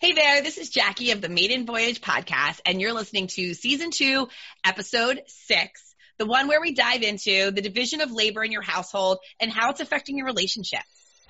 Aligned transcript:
Hey 0.00 0.12
there, 0.12 0.42
this 0.42 0.58
is 0.58 0.70
Jackie 0.70 1.10
of 1.10 1.20
the 1.20 1.28
Maiden 1.28 1.66
Voyage 1.66 2.00
podcast, 2.00 2.60
and 2.64 2.80
you're 2.80 2.92
listening 2.92 3.26
to 3.26 3.52
season 3.52 3.90
two, 3.90 4.28
episode 4.64 5.22
six, 5.26 5.92
the 6.18 6.24
one 6.24 6.46
where 6.46 6.60
we 6.60 6.72
dive 6.72 7.02
into 7.02 7.50
the 7.50 7.60
division 7.60 8.00
of 8.00 8.12
labor 8.12 8.44
in 8.44 8.52
your 8.52 8.62
household 8.62 9.18
and 9.40 9.50
how 9.50 9.70
it's 9.70 9.80
affecting 9.80 10.16
your 10.16 10.26
relationship. 10.26 10.82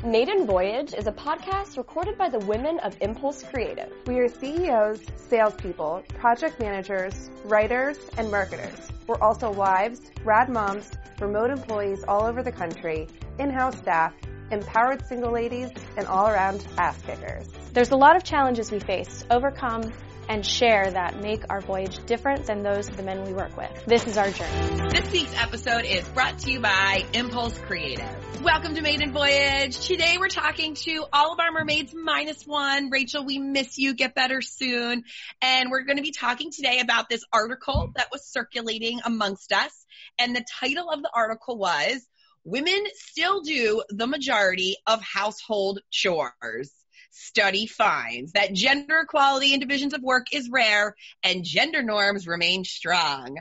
Maiden 0.05 0.47
Voyage 0.47 0.93
is 0.93 1.07
a 1.07 1.13
podcast 1.13 1.79
recorded 1.79 2.19
by 2.19 2.29
the 2.29 2.41
women 2.41 2.79
of 2.81 2.95
Impulse 3.01 3.43
Creative. 3.43 3.91
We 4.07 4.19
are 4.19 4.29
CEOs, 4.29 5.01
salespeople, 5.17 6.05
project 6.19 6.61
managers, 6.61 7.31
writers, 7.45 7.97
and 8.19 8.31
marketers. 8.31 8.93
We're 9.07 9.21
also 9.23 9.51
wives, 9.51 10.03
rad 10.25 10.51
moms, 10.51 10.91
remote 11.21 11.49
employees 11.49 12.05
all 12.07 12.27
over 12.27 12.43
the 12.43 12.53
country, 12.53 13.09
in-house 13.39 13.79
staff, 13.79 14.13
empowered 14.51 15.07
single 15.07 15.33
ladies, 15.33 15.71
and 15.97 16.07
all-around 16.07 16.67
ass 16.77 17.01
kickers. 17.03 17.47
There's 17.73 17.91
a 17.91 17.97
lot 17.97 18.17
of 18.17 18.25
challenges 18.25 18.71
we 18.71 18.81
face, 18.81 19.25
overcome, 19.31 19.93
and 20.31 20.45
share 20.45 20.91
that 20.91 21.23
make 21.23 21.43
our 21.49 21.63
voyage 21.63 22.05
different 22.05 22.45
than 22.45 22.63
those 22.63 22.87
of 22.89 22.99
the 22.99 23.03
men 23.03 23.25
we 23.25 23.33
work 23.33 23.57
with. 23.57 23.71
This 23.87 24.07
is 24.07 24.19
our 24.19 24.31
journey. 24.31 24.91
This 24.91 25.11
week's 25.11 25.35
episode 25.41 25.87
is 25.87 26.07
brought 26.11 26.39
to 26.41 26.51
you 26.51 26.61
by 26.61 27.07
Impulse 27.15 27.59
Creative. 27.59 28.43
Welcome 28.43 28.75
to 28.75 28.83
Maiden 28.83 29.13
Voyage. 29.13 29.87
Today 29.87 30.17
we're 30.19 30.29
talking 30.29 30.75
to 30.75 31.07
all 31.15 31.33
of 31.33 31.41
our 31.41 31.51
mermaids 31.51 31.95
minus 31.95 32.47
one. 32.47 32.91
Rachel, 32.91 33.25
we 33.25 33.39
miss 33.39 33.79
you. 33.79 33.95
Get 33.95 34.15
better 34.15 34.43
soon. 34.43 35.05
And 35.41 35.71
we're 35.71 35.85
going 35.85 35.97
to 35.97 36.03
be 36.03 36.13
talking 36.13 36.51
today 36.53 36.81
about 36.81 37.09
this 37.09 37.25
article 37.33 37.93
that 37.97 38.09
was 38.13 38.27
circulating 38.27 39.01
amongst 39.07 39.51
us. 39.53 39.87
And 40.19 40.37
the 40.37 40.45
title 40.61 40.91
of 40.91 41.01
the 41.01 41.11
article 41.15 41.57
was 41.57 42.07
Women 42.49 42.87
Still 42.95 43.43
Do 43.43 43.83
the 43.91 44.07
Majority 44.07 44.77
of 44.87 45.03
Household 45.03 45.81
Chores 45.91 46.73
study 47.11 47.67
finds 47.67 48.33
that 48.33 48.55
gender 48.55 49.01
equality 49.01 49.53
in 49.53 49.61
divisions 49.61 49.93
of 49.93 50.03
work 50.03 50.29
is 50.33 50.49
rare 50.49 50.95
and 51.23 51.45
gender 51.45 51.83
norms 51.83 52.27
remain 52.27 52.65
strong. 52.65 53.39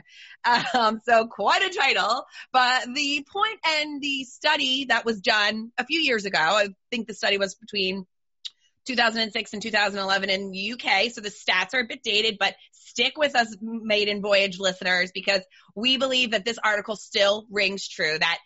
Um, 0.74 1.00
so 1.04 1.26
quite 1.26 1.62
a 1.62 1.74
title, 1.74 2.24
but 2.52 2.84
the 2.94 3.26
point 3.30 3.58
and 3.66 4.00
the 4.00 4.24
study 4.24 4.86
that 4.86 5.04
was 5.04 5.20
done 5.20 5.72
a 5.76 5.84
few 5.84 6.00
years 6.00 6.26
ago, 6.26 6.38
I 6.38 6.68
think 6.90 7.06
the 7.06 7.14
study 7.14 7.38
was 7.38 7.54
between 7.54 8.06
2006 8.86 9.52
and 9.52 9.62
2011 9.62 10.30
in 10.30 10.50
the 10.50 10.72
UK. 10.72 11.10
So 11.10 11.20
the 11.20 11.30
stats 11.30 11.74
are 11.74 11.80
a 11.80 11.86
bit 11.86 12.02
dated, 12.02 12.36
but 12.38 12.54
stick 12.72 13.18
with 13.18 13.36
us 13.36 13.54
maiden 13.60 14.22
voyage 14.22 14.58
listeners 14.58 15.12
because 15.12 15.42
we 15.74 15.98
believe 15.98 16.30
that 16.30 16.44
this 16.44 16.58
article 16.62 16.96
still 16.96 17.46
rings 17.50 17.86
true 17.86 18.18
that 18.18 18.38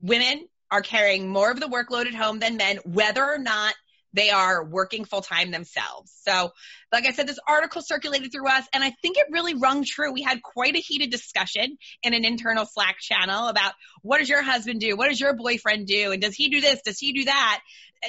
women 0.00 0.46
are 0.70 0.82
carrying 0.82 1.28
more 1.28 1.50
of 1.50 1.60
the 1.60 1.66
workload 1.66 2.06
at 2.06 2.14
home 2.14 2.38
than 2.38 2.56
men, 2.56 2.78
whether 2.84 3.24
or 3.24 3.38
not 3.38 3.74
they 4.16 4.30
are 4.30 4.64
working 4.64 5.04
full 5.04 5.20
time 5.20 5.50
themselves. 5.50 6.12
So, 6.26 6.52
like 6.92 7.06
I 7.06 7.12
said, 7.12 7.28
this 7.28 7.38
article 7.46 7.82
circulated 7.82 8.32
through 8.32 8.48
us, 8.48 8.64
and 8.72 8.82
I 8.82 8.90
think 9.02 9.18
it 9.18 9.26
really 9.30 9.54
rung 9.54 9.84
true. 9.84 10.12
We 10.12 10.22
had 10.22 10.42
quite 10.42 10.74
a 10.74 10.78
heated 10.78 11.10
discussion 11.10 11.76
in 12.02 12.14
an 12.14 12.24
internal 12.24 12.64
Slack 12.64 12.96
channel 12.98 13.48
about 13.48 13.74
what 14.02 14.18
does 14.18 14.28
your 14.28 14.42
husband 14.42 14.80
do? 14.80 14.96
What 14.96 15.08
does 15.08 15.20
your 15.20 15.34
boyfriend 15.34 15.86
do? 15.86 16.12
And 16.12 16.22
does 16.22 16.34
he 16.34 16.48
do 16.48 16.60
this? 16.60 16.80
Does 16.82 16.98
he 16.98 17.12
do 17.12 17.24
that? 17.24 17.60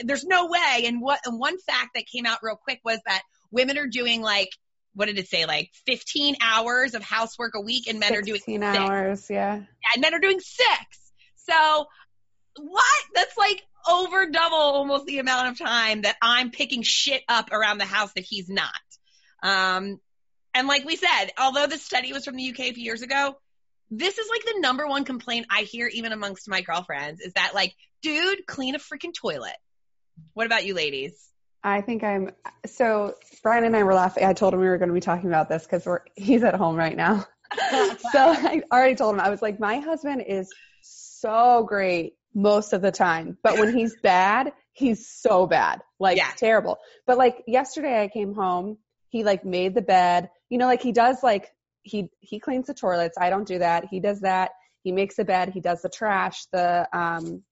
There's 0.03 0.23
no 0.23 0.47
way. 0.47 0.83
And 0.85 1.01
what, 1.01 1.19
and 1.25 1.39
one 1.39 1.59
fact 1.59 1.89
that 1.95 2.05
came 2.05 2.25
out 2.25 2.39
real 2.41 2.55
quick 2.55 2.79
was 2.85 2.99
that 3.05 3.21
women 3.51 3.77
are 3.77 3.87
doing 3.87 4.21
like, 4.21 4.49
what 4.93 5.05
did 5.05 5.19
it 5.19 5.27
say? 5.27 5.45
Like 5.45 5.69
15 5.85 6.37
hours 6.41 6.95
of 6.95 7.03
housework 7.03 7.53
a 7.55 7.61
week, 7.61 7.87
and 7.87 7.99
men 7.99 8.15
are 8.15 8.21
doing 8.21 8.39
16 8.39 8.63
hours, 8.63 9.29
yeah. 9.29 9.57
Yeah, 9.57 9.63
and 9.93 10.01
men 10.01 10.13
are 10.13 10.19
doing 10.19 10.39
six. 10.39 11.06
So, 11.49 11.85
what? 12.57 13.03
That's 13.15 13.37
like 13.37 13.63
over 13.89 14.29
double 14.29 14.57
almost 14.57 15.05
the 15.05 15.19
amount 15.19 15.49
of 15.49 15.59
time 15.67 16.01
that 16.01 16.17
I'm 16.21 16.51
picking 16.51 16.81
shit 16.83 17.23
up 17.29 17.51
around 17.51 17.77
the 17.77 17.85
house 17.85 18.11
that 18.13 18.25
he's 18.25 18.49
not. 18.49 18.71
Um, 19.43 19.99
and 20.53 20.67
like 20.67 20.85
we 20.85 20.95
said, 20.95 21.27
although 21.37 21.67
the 21.67 21.77
study 21.77 22.11
was 22.13 22.25
from 22.25 22.35
the 22.35 22.49
UK 22.49 22.59
a 22.61 22.73
few 22.73 22.83
years 22.83 23.01
ago, 23.01 23.37
this 23.89 24.17
is 24.17 24.27
like 24.29 24.43
the 24.43 24.59
number 24.59 24.87
one 24.87 25.05
complaint 25.05 25.45
I 25.49 25.61
hear 25.61 25.87
even 25.87 26.11
amongst 26.11 26.49
my 26.49 26.61
girlfriends 26.61 27.21
is 27.21 27.33
that 27.33 27.53
like, 27.53 27.73
dude, 28.01 28.45
clean 28.45 28.75
a 28.75 28.79
freaking 28.79 29.13
toilet. 29.13 29.55
What 30.33 30.45
about 30.45 30.65
you 30.65 30.73
ladies? 30.73 31.13
I 31.63 31.81
think 31.81 32.03
I'm 32.03 32.31
so 32.65 33.15
Brian 33.43 33.63
and 33.63 33.75
I 33.75 33.83
were 33.83 33.93
laughing. 33.93 34.25
I 34.25 34.33
told 34.33 34.53
him 34.53 34.59
we 34.59 34.67
were 34.67 34.77
going 34.77 34.89
to 34.89 34.93
be 34.93 34.99
talking 34.99 35.29
about 35.29 35.49
this 35.49 35.63
because 35.63 35.85
we're 35.85 36.01
he's 36.15 36.43
at 36.43 36.55
home 36.55 36.75
right 36.75 36.95
now. 36.95 37.25
so 38.11 38.19
I 38.19 38.61
already 38.71 38.95
told 38.95 39.15
him 39.15 39.21
I 39.21 39.29
was 39.29 39.41
like, 39.41 39.59
my 39.59 39.79
husband 39.79 40.23
is 40.27 40.49
so 41.19 41.65
great 41.67 42.13
most 42.33 42.73
of 42.73 42.81
the 42.81 42.91
time. 42.91 43.37
But 43.43 43.57
when 43.57 43.75
he's 43.75 43.95
bad, 44.03 44.53
he's 44.73 45.07
so 45.07 45.47
bad. 45.47 45.81
Like 45.99 46.17
Yeah. 46.17 46.31
terrible. 46.37 46.77
But 47.05 47.17
like 47.17 47.43
yesterday 47.47 48.01
I 48.01 48.07
came 48.07 48.33
home, 48.33 48.77
he 49.09 49.23
like 49.23 49.45
made 49.45 49.73
the 49.73 49.81
bed. 49.81 50.29
You 50.49 50.57
know, 50.57 50.65
like 50.67 50.81
he 50.81 50.91
does 50.91 51.23
like 51.23 51.51
he 51.83 52.09
he 52.19 52.39
cleans 52.39 52.67
the 52.67 52.73
toilets. 52.73 53.17
I 53.19 53.29
don't 53.29 53.47
do 53.47 53.59
that. 53.59 53.85
He 53.89 53.99
does 53.99 54.21
that. 54.21 54.51
He 54.83 54.91
makes 54.91 55.15
the 55.15 55.25
bed, 55.25 55.49
he 55.49 55.59
does 55.59 55.81
the 55.81 55.89
trash. 55.89 56.45
The 56.51 56.87
um 56.97 57.43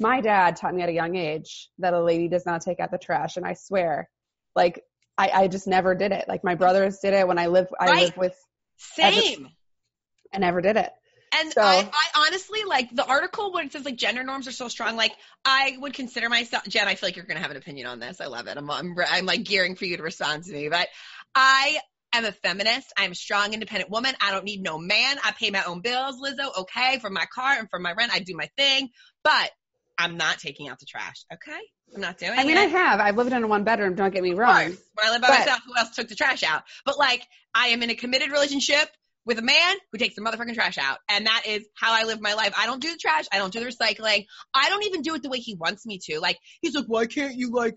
my 0.00 0.20
dad 0.20 0.56
taught 0.56 0.74
me 0.74 0.82
at 0.82 0.88
a 0.88 0.92
young 0.92 1.14
age 1.16 1.70
that 1.78 1.94
a 1.94 2.02
lady 2.02 2.28
does 2.28 2.46
not 2.46 2.62
take 2.62 2.80
out 2.80 2.90
the 2.90 2.98
trash 2.98 3.36
and 3.36 3.46
I 3.46 3.54
swear 3.54 4.08
like 4.56 4.82
I, 5.18 5.30
I 5.34 5.48
just 5.48 5.66
never 5.66 5.94
did 5.94 6.10
it. 6.12 6.26
Like 6.26 6.42
my 6.42 6.54
brothers 6.54 6.98
did 6.98 7.14
it 7.14 7.28
when 7.28 7.38
I 7.38 7.46
lived 7.48 7.68
I 7.78 7.88
Right. 7.88 8.04
lived 8.04 8.16
with 8.16 8.36
Same. 8.78 9.48
I 10.34 10.38
never 10.38 10.60
did 10.60 10.76
it. 10.76 10.90
And 11.42 11.52
So- 11.52 11.60
I, 11.60 11.88
I 11.92 12.26
honestly 12.26 12.60
like 12.66 12.88
the 12.94 13.04
article 13.04 13.52
when 13.52 13.66
it 13.66 13.72
says 13.72 13.84
like 13.84 13.96
gender 13.96 14.22
norms 14.22 14.46
are 14.48 14.52
so 14.52 14.68
strong. 14.68 14.96
Like 14.96 15.12
I 15.44 15.76
would 15.80 15.92
consider 15.94 16.28
myself, 16.28 16.64
Jen. 16.68 16.86
I 16.88 16.94
feel 16.94 17.08
like 17.08 17.16
you're 17.16 17.24
going 17.26 17.36
to 17.36 17.42
have 17.42 17.50
an 17.50 17.56
opinion 17.56 17.86
on 17.86 17.98
this. 17.98 18.20
I 18.20 18.26
love 18.26 18.46
it. 18.46 18.56
I'm, 18.56 18.70
I'm, 18.70 18.94
I'm 19.10 19.26
like 19.26 19.42
gearing 19.44 19.74
for 19.76 19.84
you 19.84 19.96
to 19.96 20.02
respond 20.02 20.44
to 20.44 20.52
me, 20.52 20.68
but 20.68 20.88
I 21.34 21.78
am 22.14 22.24
a 22.24 22.32
feminist. 22.32 22.92
I'm 22.96 23.12
a 23.12 23.14
strong, 23.14 23.54
independent 23.54 23.90
woman. 23.90 24.14
I 24.20 24.30
don't 24.30 24.44
need 24.44 24.62
no 24.62 24.78
man. 24.78 25.16
I 25.24 25.32
pay 25.32 25.50
my 25.50 25.64
own 25.64 25.80
bills, 25.80 26.20
Lizzo. 26.20 26.58
Okay, 26.60 26.98
for 27.00 27.10
my 27.10 27.24
car 27.34 27.56
and 27.58 27.68
for 27.70 27.78
my 27.78 27.92
rent, 27.92 28.12
I 28.14 28.20
do 28.20 28.34
my 28.36 28.48
thing. 28.56 28.90
But 29.24 29.50
I'm 29.98 30.16
not 30.16 30.38
taking 30.38 30.68
out 30.68 30.78
the 30.78 30.86
trash. 30.86 31.24
Okay, 31.32 31.58
I'm 31.94 32.00
not 32.00 32.18
doing 32.18 32.32
I 32.38 32.44
mean 32.44 32.56
it. 32.56 32.60
I 32.60 32.64
have. 32.66 33.00
I've 33.00 33.16
lived 33.16 33.32
in 33.32 33.42
a 33.42 33.46
one 33.46 33.64
bedroom, 33.64 33.94
don't 33.94 34.12
get 34.12 34.22
me 34.22 34.34
wrong. 34.34 34.64
When 34.66 34.76
I 35.04 35.10
live 35.10 35.22
by 35.22 35.28
But- 35.28 35.38
myself, 35.40 35.60
who 35.66 35.76
else 35.76 35.94
took 35.96 36.08
the 36.08 36.14
trash 36.14 36.42
out? 36.42 36.62
But 36.84 36.98
like, 36.98 37.26
I 37.54 37.68
am 37.68 37.82
in 37.82 37.90
a 37.90 37.94
committed 37.94 38.30
relationship 38.30 38.88
with 39.24 39.38
a 39.38 39.42
man 39.42 39.76
who 39.90 39.98
takes 39.98 40.16
the 40.16 40.22
motherfucking 40.22 40.54
trash 40.54 40.78
out. 40.78 40.98
And 41.08 41.26
that 41.26 41.44
is 41.46 41.66
how 41.74 41.92
I 41.92 42.04
live 42.04 42.20
my 42.20 42.34
life. 42.34 42.54
I 42.56 42.66
don't 42.66 42.80
do 42.80 42.90
the 42.90 42.98
trash. 42.98 43.26
I 43.32 43.38
don't 43.38 43.52
do 43.52 43.60
the 43.60 43.66
recycling. 43.66 44.26
I 44.54 44.68
don't 44.68 44.84
even 44.84 45.02
do 45.02 45.14
it 45.14 45.22
the 45.22 45.28
way 45.28 45.38
he 45.38 45.54
wants 45.54 45.86
me 45.86 45.98
to. 46.04 46.20
Like, 46.20 46.38
he's 46.60 46.74
like, 46.74 46.86
why 46.86 47.06
can't 47.06 47.36
you 47.36 47.52
like 47.52 47.76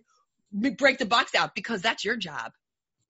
break 0.52 0.98
the 0.98 1.06
box 1.06 1.36
out? 1.36 1.56
Because 1.56 1.82
that's 1.82 2.04
your 2.04 2.16
job. 2.16 2.52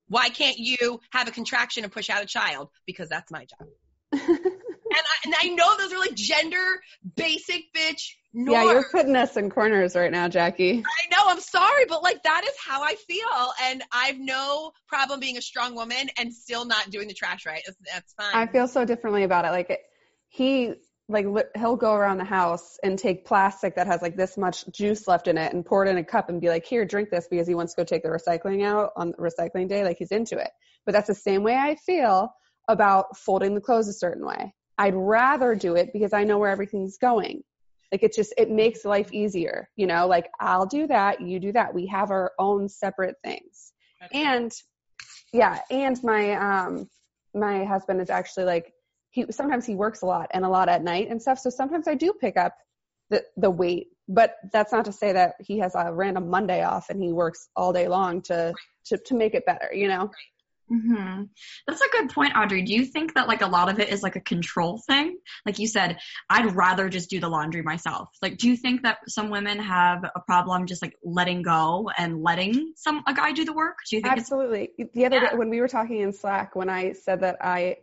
Why 0.08 0.30
can't 0.30 0.58
you 0.58 1.00
have 1.12 1.28
a 1.28 1.32
contraction 1.32 1.84
and 1.84 1.92
push 1.92 2.10
out 2.10 2.22
a 2.22 2.28
child? 2.28 2.70
Because 2.86 3.10
that's 3.10 3.32
my 3.32 3.46
job. 3.46 4.30
And 4.96 5.04
I, 5.04 5.16
and 5.26 5.52
I 5.52 5.56
know 5.56 5.78
those 5.78 5.94
are 5.94 6.00
like 6.00 6.14
gender 6.14 6.82
basic 7.16 7.64
bitch 7.76 8.14
norms. 8.36 8.66
Yeah, 8.66 8.72
you're 8.72 8.90
putting 8.92 9.16
us 9.16 9.38
in 9.38 9.50
corners 9.50 9.96
right 9.96 10.12
now, 10.12 10.28
Jackie. 10.28 10.84
I 10.86 11.16
know, 11.16 11.30
I'm 11.30 11.40
sorry, 11.40 11.86
but 11.88 12.04
like 12.04 12.22
that 12.24 12.44
is 12.44 12.54
how 12.64 12.84
I 12.84 12.96
feel. 12.96 13.54
And 13.64 13.84
I've 13.92 14.20
no 14.20 14.72
problem 14.88 15.20
being 15.20 15.38
a 15.38 15.42
strong 15.42 15.76
woman 15.76 16.10
and 16.18 16.34
still 16.34 16.66
not 16.66 16.90
doing 16.90 17.08
the 17.08 17.14
trash 17.14 17.46
right. 17.46 17.64
That's, 17.66 17.78
that's 17.92 18.14
fine. 18.14 18.36
I 18.36 18.52
feel 18.52 18.68
so 18.68 18.86
differently 18.86 19.24
about 19.24 19.46
it. 19.46 19.50
Like 19.50 19.70
it, 19.70 19.80
he 20.28 20.74
like 21.08 21.28
he'll 21.56 21.76
go 21.76 21.94
around 21.94 22.18
the 22.18 22.26
house 22.26 22.80
and 22.84 22.98
take 22.98 23.26
plastic 23.26 23.76
that 23.76 23.88
has 23.88 24.02
like 24.02 24.16
this 24.16 24.38
much 24.38 24.68
juice 24.72 25.08
left 25.08 25.28
in 25.28 25.38
it 25.38 25.54
and 25.54 25.66
pour 25.66 25.86
it 25.86 25.90
in 25.90 25.98
a 25.98 26.04
cup 26.04 26.30
and 26.30 26.42
be 26.42 26.50
like, 26.50 26.66
"Here, 26.66 26.84
drink 26.84 27.10
this," 27.12 27.28
because 27.30 27.48
he 27.48 27.56
wants 27.56 27.74
to 27.74 27.82
go 27.82 27.86
take 27.86 28.04
the 28.04 28.10
recycling 28.10 28.66
out 28.66 28.92
on 28.96 29.14
recycling 29.14 29.70
day. 29.70 29.84
Like 29.84 29.98
he's 29.98 30.12
into 30.12 30.38
it. 30.38 30.50
But 30.86 30.94
that's 30.94 31.08
the 31.08 31.16
same 31.16 31.44
way 31.44 31.56
I 31.56 31.76
feel 31.76 32.34
about 32.68 33.18
folding 33.18 33.54
the 33.54 33.62
clothes 33.62 33.88
a 33.88 33.94
certain 33.94 34.26
way. 34.26 34.54
I'd 34.78 34.96
rather 34.96 35.56
do 35.56 35.76
it 35.76 35.92
because 35.94 36.12
I 36.14 36.24
know 36.24 36.38
where 36.38 36.50
everything's 36.50 36.98
going. 36.98 37.44
Like 37.92 38.04
it 38.04 38.14
just 38.14 38.34
it 38.38 38.50
makes 38.50 38.86
life 38.86 39.14
easier, 39.14 39.70
you 39.76 39.88
know. 39.88 40.08
Like 40.08 40.30
I'll 40.40 40.66
do 40.66 40.88
that, 40.88 41.22
you 41.22 41.40
do 41.40 41.52
that. 41.54 41.74
We 41.74 41.88
have 41.88 42.12
our 42.12 42.34
own 42.40 42.68
separate 42.68 43.16
things. 43.24 43.74
Okay. 44.04 44.24
And 44.24 44.52
yeah, 45.32 45.60
and 45.70 46.02
my 46.04 46.34
um 46.34 46.90
my 47.34 47.64
husband 47.66 48.02
is 48.02 48.10
actually 48.10 48.46
like 48.46 48.74
he 49.12 49.26
sometimes 49.32 49.66
he 49.66 49.76
works 49.76 50.02
a 50.02 50.06
lot 50.06 50.30
and 50.34 50.44
a 50.44 50.50
lot 50.50 50.70
at 50.70 50.84
night 50.84 51.10
and 51.10 51.22
stuff. 51.22 51.40
So 51.40 51.50
sometimes 51.50 51.88
I 51.88 51.96
do 51.96 52.14
pick 52.14 52.38
up 52.38 52.56
the 53.10 53.24
the 53.38 53.50
weight, 53.50 53.88
but 54.08 54.36
that's 54.52 54.72
not 54.72 54.86
to 54.86 54.92
say 54.92 55.14
that 55.14 55.36
he 55.40 55.60
has 55.60 55.76
a 55.76 55.94
random 55.94 56.30
Monday 56.30 56.64
off 56.64 56.90
and 56.90 57.02
he 57.02 57.14
works 57.14 57.50
all 57.56 57.72
day 57.72 57.88
long 57.88 58.22
to 58.24 58.54
to 58.86 58.98
to 58.98 59.16
make 59.16 59.34
it 59.34 59.46
better, 59.46 59.74
you 59.74 59.88
know. 59.88 60.10
Hmm 60.70 61.24
That's 61.68 61.82
a 61.82 61.90
good 61.92 62.10
point, 62.10 62.34
Audrey. 62.36 62.64
Do 62.64 62.74
you 62.74 62.86
think 62.86 63.14
that 63.14 63.28
like 63.28 63.42
a 63.42 63.48
lot 63.48 63.70
of 63.70 63.80
it 63.80 63.90
is 63.90 64.02
like 64.02 64.16
a 64.16 64.22
control 64.22 64.82
thing? 64.88 65.18
Like 65.46 65.60
you 65.60 65.68
said, 65.68 65.98
I'd 66.30 66.56
rather 66.56 66.90
just 66.90 67.10
do 67.10 67.20
the 67.20 67.30
laundry 67.30 67.62
myself. 67.62 68.10
Like, 68.22 68.38
do 68.38 68.50
you 68.50 68.58
think 68.58 68.84
that 68.84 68.98
some 69.08 69.30
women 69.30 69.60
have 69.60 70.04
a 70.04 70.20
problem 70.22 70.66
just 70.66 70.82
like 70.82 70.96
letting 71.04 71.44
go 71.44 71.90
and 71.98 72.24
letting 72.24 72.74
some 72.76 73.04
a 73.08 73.14
guy 73.14 73.32
do 73.32 73.46
the 73.46 73.54
work? 73.54 73.78
Do 73.90 73.96
you 73.96 74.02
think 74.02 74.18
Absolutely. 74.18 74.72
The 74.94 75.06
other 75.06 75.20
Yeah. 75.20 75.30
day 75.32 75.36
when 75.36 75.50
we 75.50 75.62
were 75.62 75.68
talking 75.68 76.00
in 76.00 76.14
Slack, 76.14 76.56
when 76.56 76.70
I 76.70 76.94
said 76.94 77.22
that 77.22 77.38
I, 77.42 77.78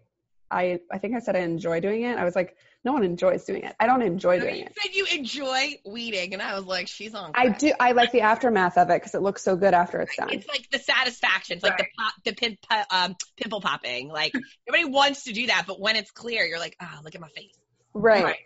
I, 0.52 0.80
I 0.90 0.98
think 0.98 1.14
I 1.14 1.20
said 1.20 1.36
I 1.36 1.40
enjoy 1.40 1.80
doing 1.80 2.02
it. 2.02 2.18
I 2.18 2.24
was 2.24 2.34
like, 2.34 2.56
no 2.84 2.92
one 2.92 3.04
enjoys 3.04 3.44
doing 3.44 3.62
it. 3.62 3.76
I 3.78 3.86
don't 3.86 4.02
enjoy 4.02 4.38
So 4.38 4.44
doing 4.44 4.56
you 4.56 4.64
it. 4.64 4.76
said 4.80 4.94
you 4.94 5.06
enjoy 5.12 5.78
weeding, 5.86 6.32
and 6.32 6.42
I 6.42 6.56
was 6.56 6.64
like, 6.64 6.88
she's 6.88 7.14
on. 7.14 7.30
I 7.34 7.50
do. 7.50 7.72
I 7.78 7.92
like 7.92 8.10
the 8.10 8.22
aftermath 8.22 8.76
of 8.76 8.90
it 8.90 8.94
because 8.94 9.14
it 9.14 9.22
looks 9.22 9.42
so 9.42 9.54
good 9.54 9.72
after 9.72 10.00
it's 10.00 10.16
done. 10.16 10.30
It's 10.30 10.48
like 10.48 10.68
the 10.70 10.80
satisfaction 10.80 11.52
impressions, 11.52 11.62
like 11.62 11.78
the 11.78 11.86
pop, 11.96 12.14
the 12.24 12.32
pin, 12.32 12.58
um, 12.90 13.16
pimple 13.36 13.60
popping. 13.60 14.08
Like 14.08 14.32
nobody 14.68 14.84
wants 14.84 15.24
to 15.24 15.32
do 15.32 15.46
that, 15.46 15.64
but 15.66 15.80
when 15.80 15.96
it's 15.96 16.10
clear, 16.10 16.44
you're 16.44 16.58
like, 16.58 16.76
oh, 16.80 17.00
look 17.04 17.14
at 17.14 17.20
my 17.20 17.28
face. 17.28 17.54
Right. 17.94 18.24
right. 18.24 18.36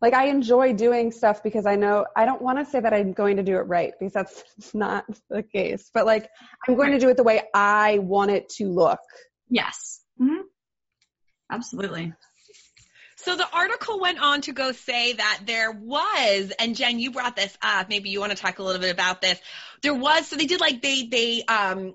Like 0.00 0.14
I 0.14 0.28
enjoy 0.28 0.72
doing 0.72 1.12
stuff 1.12 1.42
because 1.42 1.66
I 1.66 1.76
know 1.76 2.06
I 2.16 2.24
don't 2.24 2.40
want 2.40 2.58
to 2.58 2.64
say 2.64 2.80
that 2.80 2.94
I'm 2.94 3.12
going 3.12 3.36
to 3.36 3.42
do 3.42 3.56
it 3.56 3.66
right 3.66 3.92
because 3.98 4.14
that's 4.14 4.44
not 4.74 5.04
the 5.28 5.42
case. 5.42 5.90
But 5.92 6.06
like 6.06 6.28
I'm 6.66 6.74
going 6.74 6.90
right. 6.90 7.00
to 7.00 7.06
do 7.06 7.10
it 7.10 7.16
the 7.16 7.22
way 7.22 7.42
I 7.54 7.98
want 7.98 8.30
it 8.30 8.48
to 8.56 8.66
look. 8.66 9.00
Yes. 9.48 10.00
Mm-hmm. 10.20 10.42
Absolutely. 11.50 12.12
So 13.16 13.36
the 13.36 13.46
article 13.52 14.00
went 14.00 14.18
on 14.18 14.40
to 14.42 14.52
go 14.52 14.72
say 14.72 15.12
that 15.12 15.40
there 15.44 15.72
was, 15.72 16.52
and 16.58 16.74
Jen, 16.74 16.98
you 16.98 17.10
brought 17.10 17.36
this 17.36 17.54
up. 17.60 17.88
Maybe 17.88 18.08
you 18.08 18.18
want 18.18 18.32
to 18.32 18.38
talk 18.38 18.58
a 18.58 18.62
little 18.62 18.80
bit 18.80 18.92
about 18.92 19.20
this. 19.20 19.38
There 19.82 19.94
was, 19.94 20.26
so 20.26 20.36
they 20.36 20.46
did 20.46 20.60
like 20.60 20.80
they 20.80 21.06
they 21.06 21.44
um 21.44 21.94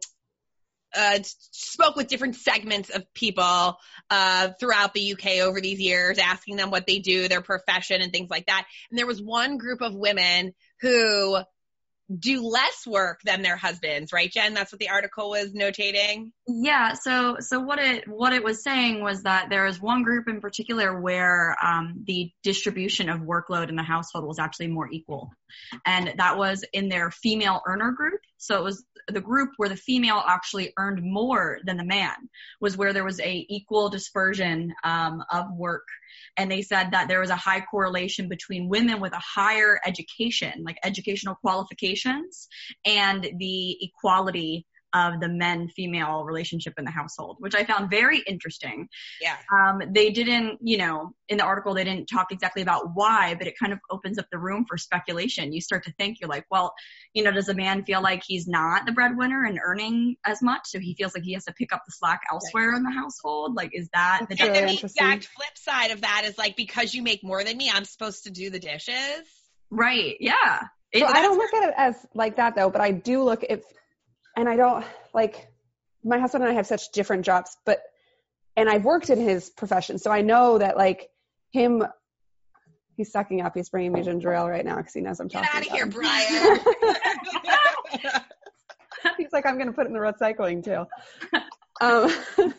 uh, 0.96 1.19
spoke 1.24 1.96
with 1.96 2.07
different 2.07 2.36
segments 2.36 2.90
of 2.90 3.04
people 3.13 3.78
uh, 4.10 4.50
throughout 4.60 4.94
the 4.94 5.13
UK 5.13 5.40
over 5.42 5.60
these 5.60 5.80
years, 5.80 6.18
asking 6.18 6.56
them 6.56 6.72
what 6.72 6.88
they 6.88 7.00
do, 7.00 7.28
their 7.28 7.42
profession, 7.42 8.02
and 8.02 8.13
things 8.13 8.30
like 8.30 8.46
that. 8.46 8.66
And 8.90 8.98
there 8.98 9.07
was 9.07 9.22
one 9.22 9.57
group 9.57 9.81
of 9.81 9.94
women 9.94 10.54
who 10.80 11.38
do 12.18 12.48
less 12.48 12.88
work 12.88 13.19
than 13.25 13.42
their 13.42 13.57
husbands, 13.57 14.13
right, 14.13 14.31
Jen? 14.31 14.54
That's 14.54 14.72
what 14.72 14.80
the 14.80 14.90
article 14.90 15.31
was 15.31 15.52
notating. 15.52 16.31
Yeah. 16.47 16.94
So, 16.94 17.38
so 17.39 17.59
what 17.59 17.80
it 17.80 18.07
what 18.07 18.31
it 18.31 18.44
was 18.44 18.63
saying 18.63 19.01
was 19.01 19.24
that 19.24 19.50
there 19.50 19.65
is 19.65 19.81
one 19.81 20.03
group 20.03 20.27
in 20.27 20.42
particular 20.42 21.01
where 21.01 21.57
um, 21.63 22.03
the 22.06 22.31
distribution 22.44 23.09
of 23.09 23.21
workload 23.21 23.69
in 23.69 23.75
the 23.75 23.83
household 23.83 24.25
was 24.25 24.38
actually 24.38 24.68
more 24.68 24.88
equal, 24.92 25.31
and 25.88 26.13
that 26.18 26.38
was 26.38 26.63
in 26.71 26.88
their 26.88 27.09
female 27.09 27.62
earner 27.68 27.92
group. 27.92 28.21
So 28.38 28.59
it 28.59 28.63
was 28.63 28.86
the 29.07 29.21
group 29.21 29.51
where 29.57 29.69
the 29.69 29.75
female 29.75 30.21
actually 30.27 30.71
earned 30.77 31.01
more 31.01 31.59
than 31.65 31.77
the 31.77 31.83
man 31.83 32.15
was 32.62 32.77
where 32.77 32.94
there 32.94 33.03
was 33.03 33.19
a 33.19 33.45
equal 33.50 33.89
dispersion 33.89 34.74
um, 34.83 35.24
of 35.31 35.45
work 35.56 35.88
and 36.38 36.51
they 36.51 36.62
said 36.62 36.92
that 36.92 37.07
there 37.07 37.19
was 37.19 37.30
a 37.30 37.36
high 37.36 37.62
correlation 37.62 38.27
between 38.27 38.69
women 38.69 39.00
with 39.00 39.13
a 39.13 39.21
higher 39.21 39.80
education, 39.86 40.63
like 40.65 40.77
educational 40.83 41.36
qualifications, 41.36 42.47
and 42.86 43.27
the 43.38 43.77
equality 43.81 44.65
of 44.95 45.19
the 45.19 45.27
men 45.27 45.68
female 45.68 46.24
relationship 46.24 46.74
in 46.77 46.86
the 46.86 46.92
household, 46.92 47.36
which 47.39 47.53
I 47.53 47.65
found 47.65 47.89
very 47.89 48.19
interesting. 48.19 48.88
Yeah. 49.21 49.36
Um, 49.53 49.81
they 49.92 50.09
didn't, 50.09 50.59
you 50.62 50.77
know, 50.77 51.13
in 51.27 51.38
the 51.38 51.44
article, 51.44 51.74
they 51.74 51.83
didn't 51.83 52.07
talk 52.07 52.31
exactly 52.31 52.62
about 52.62 52.92
why, 52.94 53.36
but 53.36 53.45
it 53.45 53.56
kind 53.59 53.74
of 53.74 53.80
opens 53.92 54.18
up 54.18 54.25
the 54.31 54.38
room 54.38 54.65
for 54.68 54.77
speculation. 54.77 55.51
You 55.51 55.59
start 55.59 55.83
to 55.83 55.94
think, 55.94 56.21
you're 56.21 56.30
like, 56.30 56.45
well, 56.50 56.74
you 57.13 57.24
know, 57.24 57.31
does 57.31 57.50
a 57.50 57.53
man 57.53 57.83
feel 57.83 58.01
like 58.01 58.24
he's 58.25 58.47
not 58.47 58.86
the 58.86 58.94
breadwinner 58.94 59.44
and 59.44 59.59
earning 59.63 60.15
as 60.25 60.42
much? 60.42 60.62
So 60.65 60.80
he 60.80 60.95
feels 60.95 61.13
like 61.13 61.24
he 61.24 61.33
has 61.33 61.45
to 61.45 61.53
pick 61.53 61.74
up 61.74 61.83
the 61.86 61.92
slack 61.92 62.21
elsewhere 62.31 62.69
right. 62.69 62.77
in 62.77 62.83
the 62.83 62.92
household? 62.92 63.56
Like, 63.56 63.71
is 63.74 63.89
that 63.94 64.25
the, 64.30 64.42
and 64.42 64.69
the 64.69 64.74
exact 64.74 65.25
flip 65.25 65.57
side 65.57 65.92
of 65.92 66.01
that 66.01 66.24
is 66.25 66.38
like, 66.38 66.56
because 66.56 66.94
you 66.94 67.03
make 67.03 67.24
more 67.24 67.44
than 67.44 67.57
me, 67.57 67.69
I'm 67.74 67.86
supposed 67.86 68.24
to 68.24 68.31
do 68.31 68.50
the 68.50 68.59
dishes? 68.59 69.25
Right. 69.69 70.15
Yeah. 70.21 70.62
It, 70.94 71.00
so 71.01 71.07
I 71.07 71.21
don't 71.21 71.38
look 71.38 71.53
at 71.53 71.69
it 71.69 71.74
as 71.75 71.95
like 72.13 72.38
that 72.38 72.56
though, 72.56 72.69
but 72.69 72.80
I 72.80 72.92
do 72.92 73.21
look 73.24 73.44
if 73.44 73.63
and 74.35 74.49
I 74.49 74.55
don't 74.55 74.85
like 75.13 75.47
my 76.03 76.19
husband 76.19 76.43
and 76.43 76.51
I 76.51 76.55
have 76.55 76.67
such 76.67 76.91
different 76.91 77.25
jobs, 77.25 77.55
but 77.65 77.81
and 78.55 78.69
I've 78.69 78.85
worked 78.85 79.09
in 79.09 79.19
his 79.19 79.49
profession, 79.49 79.97
so 79.97 80.11
I 80.11 80.21
know 80.21 80.57
that 80.57 80.77
like 80.77 81.09
him, 81.51 81.83
he's 82.95 83.11
sucking 83.11 83.41
up. 83.41 83.53
He's 83.55 83.69
bringing 83.69 83.91
me 83.91 84.01
ginger 84.01 84.33
ale 84.33 84.47
right 84.47 84.65
now 84.65 84.77
because 84.77 84.93
he 84.93 85.01
knows 85.01 85.19
I'm 85.19 85.27
Get 85.27 85.43
talking. 85.43 85.61
Get 85.61 85.71
out 85.71 85.71
of 85.71 85.77
here, 85.77 85.87
Brian. 85.87 86.59
he's 89.17 89.33
like, 89.33 89.45
I'm 89.45 89.55
going 89.55 89.67
to 89.67 89.73
put 89.73 89.85
it 89.85 89.87
in 89.87 89.93
the 89.93 89.99
recycling 89.99 90.63
too. 90.63 90.85
Um, 91.81 92.09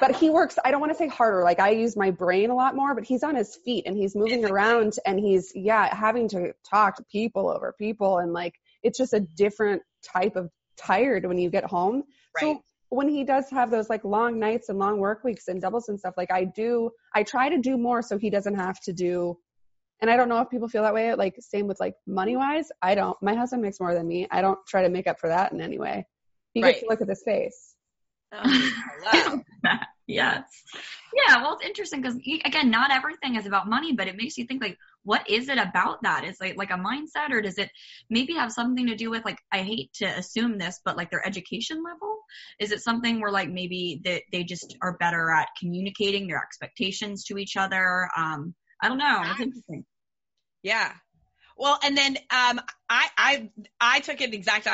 but 0.00 0.14
he 0.14 0.30
works. 0.30 0.58
I 0.64 0.70
don't 0.70 0.80
want 0.80 0.92
to 0.92 0.98
say 0.98 1.08
harder. 1.08 1.42
Like 1.42 1.58
I 1.58 1.70
use 1.70 1.96
my 1.96 2.10
brain 2.10 2.50
a 2.50 2.54
lot 2.54 2.76
more, 2.76 2.94
but 2.94 3.04
he's 3.04 3.22
on 3.22 3.34
his 3.34 3.56
feet 3.64 3.84
and 3.86 3.96
he's 3.96 4.14
moving 4.14 4.44
around 4.44 4.94
and 5.06 5.18
he's 5.18 5.52
yeah 5.54 5.92
having 5.94 6.28
to 6.28 6.52
talk 6.68 6.96
to 6.96 7.04
people 7.10 7.50
over 7.50 7.74
people 7.78 8.18
and 8.18 8.32
like 8.32 8.54
it's 8.82 8.98
just 8.98 9.12
a 9.12 9.20
different 9.20 9.82
type 10.04 10.36
of 10.36 10.50
tired 10.80 11.26
when 11.26 11.38
you 11.38 11.50
get 11.50 11.64
home. 11.64 12.04
Right. 12.40 12.56
So 12.56 12.62
when 12.90 13.08
he 13.08 13.24
does 13.24 13.48
have 13.50 13.70
those 13.70 13.88
like 13.88 14.04
long 14.04 14.38
nights 14.38 14.68
and 14.68 14.78
long 14.78 14.98
work 14.98 15.22
weeks 15.24 15.48
and 15.48 15.60
doubles 15.60 15.88
and 15.88 15.98
stuff, 15.98 16.14
like 16.16 16.32
I 16.32 16.44
do, 16.44 16.90
I 17.14 17.22
try 17.22 17.48
to 17.48 17.58
do 17.58 17.76
more 17.76 18.02
so 18.02 18.18
he 18.18 18.30
doesn't 18.30 18.56
have 18.56 18.80
to 18.82 18.92
do. 18.92 19.38
And 20.00 20.10
I 20.10 20.16
don't 20.16 20.28
know 20.28 20.40
if 20.40 20.50
people 20.50 20.68
feel 20.68 20.82
that 20.82 20.94
way. 20.94 21.14
Like 21.14 21.36
same 21.40 21.66
with 21.66 21.78
like 21.78 21.94
money 22.06 22.36
wise. 22.36 22.68
I 22.82 22.94
don't. 22.94 23.16
My 23.22 23.34
husband 23.34 23.62
makes 23.62 23.80
more 23.80 23.94
than 23.94 24.08
me. 24.08 24.26
I 24.30 24.40
don't 24.40 24.58
try 24.66 24.82
to 24.82 24.88
make 24.88 25.06
up 25.06 25.20
for 25.20 25.28
that 25.28 25.52
in 25.52 25.60
any 25.60 25.78
way. 25.78 26.06
He 26.54 26.62
right. 26.62 26.70
gets 26.70 26.80
to 26.80 26.88
look 26.88 27.00
at 27.00 27.08
his 27.08 27.22
face. 27.24 27.74
Oh, 29.12 29.40
yes. 30.14 30.44
Yeah. 31.14 31.42
Well, 31.42 31.54
it's 31.54 31.66
interesting 31.66 32.02
because 32.02 32.16
again, 32.44 32.70
not 32.70 32.92
everything 32.92 33.36
is 33.36 33.46
about 33.46 33.68
money, 33.68 33.92
but 33.92 34.06
it 34.08 34.16
makes 34.16 34.38
you 34.38 34.46
think 34.46 34.62
like, 34.62 34.78
what 35.02 35.28
is 35.28 35.48
it 35.48 35.58
about 35.58 36.02
that? 36.02 36.24
Is 36.24 36.40
it 36.40 36.56
like 36.56 36.70
a 36.70 36.74
mindset 36.74 37.30
or 37.30 37.40
does 37.42 37.58
it 37.58 37.70
maybe 38.08 38.34
have 38.34 38.52
something 38.52 38.86
to 38.86 38.96
do 38.96 39.10
with 39.10 39.24
like, 39.24 39.38
I 39.50 39.62
hate 39.62 39.92
to 39.94 40.06
assume 40.06 40.58
this, 40.58 40.80
but 40.84 40.96
like 40.96 41.10
their 41.10 41.26
education 41.26 41.82
level? 41.82 42.18
Is 42.60 42.70
it 42.70 42.80
something 42.80 43.20
where 43.20 43.32
like 43.32 43.48
maybe 43.50 44.00
they, 44.04 44.24
they 44.30 44.44
just 44.44 44.76
are 44.82 44.96
better 44.98 45.30
at 45.30 45.48
communicating 45.58 46.28
their 46.28 46.38
expectations 46.42 47.24
to 47.24 47.38
each 47.38 47.56
other? 47.56 48.08
Um, 48.16 48.54
I 48.80 48.88
don't 48.88 48.98
know. 48.98 49.22
It's 49.24 49.40
interesting. 49.40 49.84
Yeah. 50.62 50.92
Well, 51.56 51.78
and 51.82 51.96
then 51.96 52.16
um, 52.30 52.60
I 52.88 53.08
I 53.18 53.50
I 53.80 54.00
took 54.00 54.22
it 54.22 54.32
exact 54.32 54.66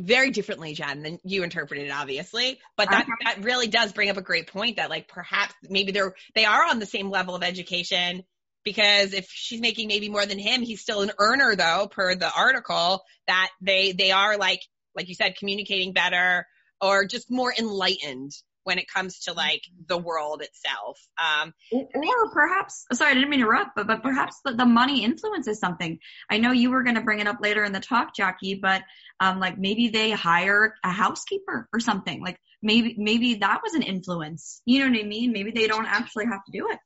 very 0.00 0.30
differently, 0.30 0.74
Jen, 0.74 1.02
than 1.02 1.18
you 1.24 1.42
interpreted 1.42 1.86
it, 1.86 1.90
obviously. 1.90 2.58
But 2.76 2.90
that, 2.90 3.02
uh-huh. 3.02 3.34
that 3.36 3.44
really 3.44 3.68
does 3.68 3.92
bring 3.92 4.10
up 4.10 4.16
a 4.16 4.22
great 4.22 4.48
point 4.48 4.76
that 4.76 4.90
like 4.90 5.08
perhaps 5.08 5.54
maybe 5.62 5.92
they're 5.92 6.14
they 6.34 6.44
are 6.44 6.64
on 6.64 6.78
the 6.78 6.86
same 6.86 7.10
level 7.10 7.34
of 7.34 7.42
education 7.42 8.22
because 8.64 9.14
if 9.14 9.28
she's 9.30 9.60
making 9.60 9.88
maybe 9.88 10.08
more 10.08 10.26
than 10.26 10.38
him, 10.38 10.62
he's 10.62 10.80
still 10.80 11.02
an 11.02 11.12
earner 11.18 11.56
though, 11.56 11.88
per 11.90 12.14
the 12.14 12.30
article, 12.30 13.02
that 13.26 13.50
they 13.60 13.92
they 13.92 14.10
are 14.10 14.36
like 14.36 14.60
like 14.94 15.08
you 15.08 15.14
said, 15.14 15.36
communicating 15.38 15.92
better 15.92 16.46
or 16.80 17.04
just 17.04 17.30
more 17.30 17.52
enlightened 17.58 18.32
when 18.68 18.78
it 18.78 18.86
comes 18.86 19.20
to 19.20 19.32
like 19.32 19.62
the 19.86 19.96
world 19.96 20.42
itself. 20.42 21.00
Um, 21.16 21.54
or 21.72 22.30
perhaps, 22.30 22.84
sorry, 22.92 23.12
I 23.12 23.14
didn't 23.14 23.30
mean 23.30 23.40
to 23.40 23.46
interrupt, 23.46 23.70
but, 23.74 23.86
but 23.86 24.02
perhaps 24.02 24.36
the, 24.44 24.52
the 24.52 24.66
money 24.66 25.04
influences 25.04 25.58
something. 25.58 25.98
I 26.30 26.36
know 26.36 26.52
you 26.52 26.70
were 26.70 26.82
going 26.82 26.96
to 26.96 27.00
bring 27.00 27.20
it 27.20 27.26
up 27.26 27.38
later 27.40 27.64
in 27.64 27.72
the 27.72 27.80
talk, 27.80 28.14
Jackie, 28.14 28.56
but 28.56 28.82
um, 29.20 29.40
like 29.40 29.56
maybe 29.56 29.88
they 29.88 30.10
hire 30.10 30.74
a 30.84 30.90
housekeeper 30.90 31.66
or 31.72 31.80
something. 31.80 32.20
Like 32.20 32.38
maybe, 32.62 32.94
maybe 32.98 33.36
that 33.36 33.60
was 33.64 33.72
an 33.72 33.80
influence. 33.80 34.60
You 34.66 34.80
know 34.80 34.90
what 34.90 35.02
I 35.02 35.08
mean? 35.08 35.32
Maybe 35.32 35.50
they 35.50 35.66
don't 35.66 35.86
actually 35.86 36.26
have 36.26 36.44
to 36.44 36.52
do 36.52 36.68
it. 36.70 36.78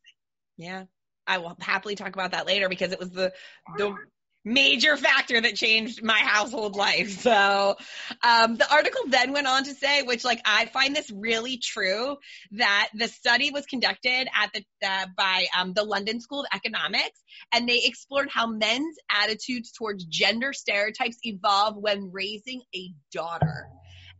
Yeah. 0.56 0.85
I 1.26 1.38
will 1.38 1.56
happily 1.61 1.97
talk 1.97 2.14
about 2.14 2.30
that 2.30 2.47
later 2.47 2.68
because 2.68 2.92
it 2.92 3.00
was 3.00 3.11
the 3.11 3.33
the 3.76 3.97
major 4.44 4.96
factor 4.96 5.40
that 5.40 5.54
changed 5.54 6.02
my 6.02 6.18
household 6.18 6.76
life. 6.76 7.20
So, 7.20 7.76
um, 8.22 8.56
the 8.56 8.66
article 8.70 9.02
then 9.06 9.32
went 9.32 9.46
on 9.46 9.64
to 9.64 9.75
say, 9.75 10.02
which 10.02 10.25
like 10.25 10.40
I 10.44 10.66
find 10.66 10.94
this 10.94 11.11
really 11.11 11.58
true, 11.58 12.16
that 12.52 12.88
the 12.94 13.08
study 13.08 13.50
was 13.50 13.66
conducted 13.66 14.28
at 14.34 14.52
the 14.52 14.64
uh, 14.87 15.06
by 15.16 15.46
um, 15.58 15.72
the 15.72 15.84
London 15.84 16.20
School 16.20 16.40
of 16.40 16.46
Economics, 16.54 17.20
and 17.52 17.68
they 17.68 17.80
explored 17.84 18.28
how 18.30 18.46
men's 18.46 18.96
attitudes 19.11 19.72
towards 19.72 20.04
gender 20.04 20.52
stereotypes 20.52 21.18
evolve 21.22 21.76
when 21.76 22.11
raising 22.12 22.62
a 22.75 22.92
daughter. 23.12 23.68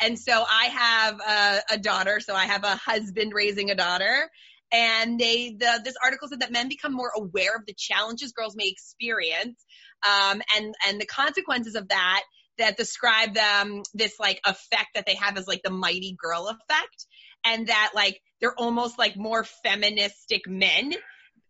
And 0.00 0.19
so 0.19 0.33
I 0.33 0.64
have 0.67 1.21
a, 1.21 1.75
a 1.75 1.79
daughter, 1.79 2.21
so 2.21 2.35
I 2.35 2.47
have 2.47 2.64
a 2.64 2.76
husband 2.76 3.33
raising 3.35 3.71
a 3.71 3.75
daughter, 3.75 4.31
and 4.73 5.19
they 5.19 5.57
the, 5.59 5.81
this 5.85 5.95
article 6.02 6.29
said 6.29 6.41
that 6.41 6.52
men 6.52 6.69
become 6.69 6.93
more 6.93 7.12
aware 7.17 7.55
of 7.57 7.67
the 7.67 7.75
challenges 7.75 8.33
girls 8.33 8.57
may 8.57 8.69
experience 8.69 9.64
um, 10.07 10.43
and 10.57 10.75
and 10.87 11.01
the 11.01 11.07
consequences 11.07 11.75
of 11.75 11.89
that 11.89 12.23
that 12.59 12.77
describe 12.77 13.35
them 13.35 13.83
this 13.95 14.19
like 14.21 14.41
effect 14.47 14.89
that 14.95 15.07
they 15.07 15.15
have 15.15 15.37
as 15.37 15.49
like 15.49 15.63
the 15.63 15.71
mighty 15.71 16.17
girl 16.21 16.49
effect 16.49 17.07
and 17.45 17.69
that 17.69 17.93
like 17.95 18.21
they're 18.41 18.55
almost 18.55 18.99
like 18.99 19.17
more 19.17 19.45
feministic 19.65 20.47
men 20.47 20.93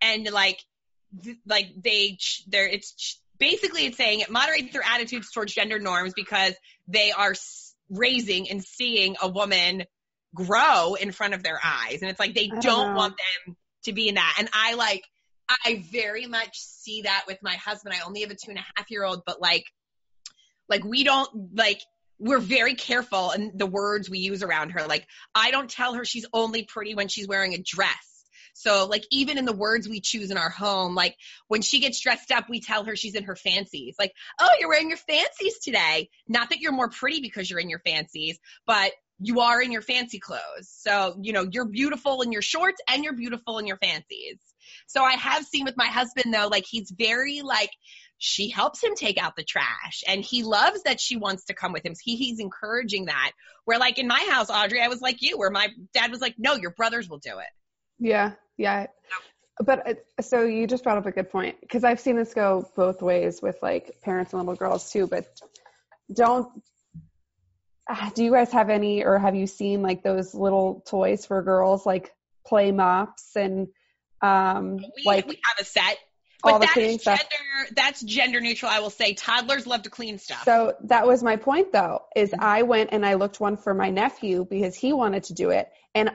and 0.00 0.30
like 0.30 0.58
th- 1.22 1.36
like 1.46 1.68
they 1.82 2.16
ch- 2.18 2.44
they're 2.48 2.68
it's 2.68 3.20
basically 3.38 3.86
it's 3.86 3.96
saying 3.96 4.20
it 4.20 4.30
moderates 4.30 4.72
their 4.72 4.84
attitudes 4.84 5.30
towards 5.32 5.52
gender 5.52 5.78
norms 5.78 6.12
because 6.14 6.54
they 6.86 7.10
are 7.10 7.34
raising 7.90 8.48
and 8.50 8.62
seeing 8.62 9.16
a 9.20 9.28
woman 9.28 9.84
grow 10.34 10.94
in 10.94 11.12
front 11.12 11.34
of 11.34 11.42
their 11.42 11.60
eyes. 11.62 11.98
And 12.00 12.10
it's 12.10 12.20
like 12.20 12.34
they 12.34 12.48
don't, 12.48 12.62
don't 12.62 12.94
want 12.94 13.14
them 13.46 13.56
to 13.84 13.92
be 13.92 14.08
in 14.08 14.14
that. 14.16 14.36
And 14.38 14.48
I 14.52 14.74
like, 14.74 15.02
I 15.64 15.84
very 15.90 16.26
much 16.26 16.58
see 16.58 17.02
that 17.02 17.24
with 17.26 17.38
my 17.42 17.54
husband. 17.54 17.94
I 17.94 18.06
only 18.06 18.20
have 18.22 18.30
a 18.30 18.34
two 18.34 18.50
and 18.50 18.58
a 18.58 18.64
half 18.76 18.90
year 18.90 19.04
old, 19.04 19.22
but 19.26 19.40
like, 19.40 19.64
like 20.68 20.84
we 20.84 21.04
don't 21.04 21.56
like, 21.56 21.80
we're 22.18 22.38
very 22.38 22.74
careful 22.74 23.32
in 23.32 23.52
the 23.56 23.66
words 23.66 24.08
we 24.08 24.20
use 24.20 24.42
around 24.42 24.70
her. 24.70 24.86
Like, 24.86 25.06
I 25.34 25.50
don't 25.50 25.68
tell 25.68 25.94
her 25.94 26.04
she's 26.04 26.26
only 26.32 26.64
pretty 26.64 26.94
when 26.94 27.08
she's 27.08 27.26
wearing 27.26 27.54
a 27.54 27.58
dress. 27.58 28.12
So 28.54 28.86
like 28.86 29.04
even 29.10 29.38
in 29.38 29.44
the 29.44 29.52
words 29.52 29.88
we 29.88 30.00
choose 30.00 30.30
in 30.30 30.36
our 30.36 30.50
home, 30.50 30.94
like 30.94 31.16
when 31.48 31.62
she 31.62 31.80
gets 31.80 32.00
dressed 32.00 32.30
up, 32.30 32.48
we 32.48 32.60
tell 32.60 32.84
her 32.84 32.96
she's 32.96 33.14
in 33.14 33.24
her 33.24 33.36
fancies. 33.36 33.96
Like, 33.98 34.12
oh, 34.38 34.50
you're 34.60 34.68
wearing 34.68 34.88
your 34.88 34.98
fancies 34.98 35.58
today. 35.58 36.10
Not 36.28 36.50
that 36.50 36.60
you're 36.60 36.72
more 36.72 36.90
pretty 36.90 37.20
because 37.20 37.50
you're 37.50 37.60
in 37.60 37.70
your 37.70 37.80
fancies, 37.80 38.38
but 38.66 38.92
you 39.18 39.40
are 39.40 39.60
in 39.62 39.72
your 39.72 39.82
fancy 39.82 40.18
clothes. 40.18 40.68
So, 40.68 41.16
you 41.22 41.32
know, 41.32 41.46
you're 41.50 41.68
beautiful 41.68 42.22
in 42.22 42.32
your 42.32 42.42
shorts 42.42 42.80
and 42.88 43.04
you're 43.04 43.14
beautiful 43.14 43.58
in 43.58 43.66
your 43.66 43.78
fancies. 43.78 44.38
So 44.86 45.02
I 45.02 45.12
have 45.12 45.44
seen 45.44 45.64
with 45.64 45.76
my 45.76 45.86
husband 45.86 46.32
though, 46.32 46.48
like 46.48 46.64
he's 46.68 46.90
very 46.90 47.42
like, 47.42 47.70
she 48.18 48.50
helps 48.50 48.82
him 48.82 48.94
take 48.94 49.20
out 49.20 49.34
the 49.36 49.42
trash 49.42 50.04
and 50.06 50.24
he 50.24 50.44
loves 50.44 50.84
that 50.84 51.00
she 51.00 51.16
wants 51.16 51.46
to 51.46 51.54
come 51.54 51.72
with 51.72 51.84
him. 51.84 51.94
He, 52.00 52.16
he's 52.16 52.38
encouraging 52.38 53.06
that. 53.06 53.32
Where 53.64 53.78
like 53.78 53.98
in 53.98 54.06
my 54.06 54.26
house, 54.30 54.48
Audrey, 54.48 54.80
I 54.80 54.88
was 54.88 55.00
like 55.00 55.22
you, 55.22 55.38
where 55.38 55.50
my 55.50 55.68
dad 55.92 56.10
was 56.10 56.20
like, 56.20 56.36
no, 56.38 56.54
your 56.54 56.70
brothers 56.70 57.08
will 57.08 57.18
do 57.18 57.38
it. 57.38 57.46
Yeah. 57.98 58.32
Yeah. 58.56 58.86
But 59.58 59.88
uh, 59.88 60.22
so 60.22 60.44
you 60.44 60.66
just 60.66 60.84
brought 60.84 60.98
up 60.98 61.06
a 61.06 61.12
good 61.12 61.30
point 61.30 61.60
because 61.60 61.84
I've 61.84 62.00
seen 62.00 62.16
this 62.16 62.32
go 62.32 62.68
both 62.76 63.02
ways 63.02 63.42
with 63.42 63.56
like 63.60 64.00
parents 64.02 64.32
and 64.32 64.40
little 64.40 64.54
girls 64.54 64.90
too. 64.90 65.06
But 65.06 65.26
don't 66.12 66.48
uh, 67.88 68.10
do 68.10 68.24
you 68.24 68.30
guys 68.30 68.52
have 68.52 68.70
any 68.70 69.04
or 69.04 69.18
have 69.18 69.34
you 69.34 69.46
seen 69.46 69.82
like 69.82 70.02
those 70.02 70.34
little 70.34 70.82
toys 70.86 71.26
for 71.26 71.42
girls 71.42 71.84
like 71.84 72.12
play 72.46 72.72
mops 72.72 73.36
and 73.36 73.68
um 74.22 74.78
We, 74.78 75.02
like 75.04 75.26
we 75.26 75.38
have 75.44 75.58
a 75.60 75.64
set. 75.64 75.98
all 76.44 76.52
But 76.54 76.60
the 76.60 76.66
that 76.66 76.74
cleaning 76.74 76.98
stuff? 76.98 77.18
gender 77.18 77.74
that's 77.74 78.02
gender 78.02 78.40
neutral, 78.40 78.70
I 78.70 78.80
will 78.80 78.90
say. 78.90 79.14
Toddlers 79.14 79.66
love 79.66 79.82
to 79.82 79.90
clean 79.90 80.18
stuff. 80.18 80.44
So 80.44 80.74
that 80.84 81.06
was 81.06 81.22
my 81.22 81.36
point 81.36 81.72
though, 81.72 82.02
is 82.16 82.32
I 82.38 82.62
went 82.62 82.90
and 82.92 83.04
I 83.04 83.14
looked 83.14 83.40
one 83.40 83.56
for 83.56 83.74
my 83.74 83.90
nephew 83.90 84.46
because 84.48 84.74
he 84.74 84.92
wanted 84.92 85.24
to 85.24 85.34
do 85.34 85.50
it. 85.50 85.68
And 85.94 86.10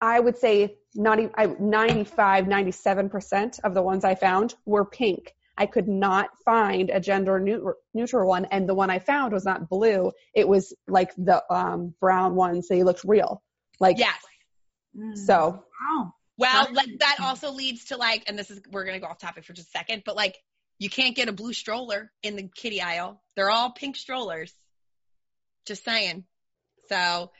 I 0.00 0.20
would 0.20 0.38
say 0.38 0.76
not 0.94 1.18
even, 1.18 1.32
I, 1.36 1.46
95, 1.46 2.44
97% 2.44 3.60
of 3.64 3.74
the 3.74 3.82
ones 3.82 4.04
I 4.04 4.14
found 4.14 4.54
were 4.64 4.84
pink. 4.84 5.34
I 5.56 5.66
could 5.66 5.88
not 5.88 6.30
find 6.44 6.88
a 6.88 7.00
gender 7.00 7.40
neutral, 7.40 7.74
neutral 7.92 8.28
one. 8.28 8.44
And 8.46 8.68
the 8.68 8.74
one 8.74 8.90
I 8.90 9.00
found 9.00 9.32
was 9.32 9.44
not 9.44 9.68
blue. 9.68 10.12
It 10.34 10.46
was 10.46 10.72
like 10.86 11.12
the 11.16 11.42
um, 11.52 11.94
brown 12.00 12.36
ones. 12.36 12.68
They 12.68 12.84
looked 12.84 13.02
real. 13.02 13.42
Like, 13.80 13.98
yes. 13.98 14.16
so 15.26 15.64
Wow. 15.80 16.14
Well, 16.38 16.68
like 16.72 16.98
that 17.00 17.16
also 17.20 17.50
leads 17.50 17.86
to 17.86 17.96
like, 17.96 18.24
and 18.28 18.38
this 18.38 18.50
is 18.50 18.60
we're 18.70 18.84
gonna 18.84 19.00
go 19.00 19.06
off 19.06 19.18
topic 19.18 19.44
for 19.44 19.52
just 19.52 19.68
a 19.68 19.70
second, 19.72 20.04
but 20.06 20.16
like 20.16 20.36
you 20.78 20.88
can't 20.88 21.16
get 21.16 21.28
a 21.28 21.32
blue 21.32 21.52
stroller 21.52 22.12
in 22.22 22.36
the 22.36 22.48
kitty 22.54 22.80
aisle. 22.80 23.20
They're 23.34 23.50
all 23.50 23.72
pink 23.72 23.96
strollers. 23.96 24.54
Just 25.66 25.84
saying. 25.84 26.24
So, 26.88 27.32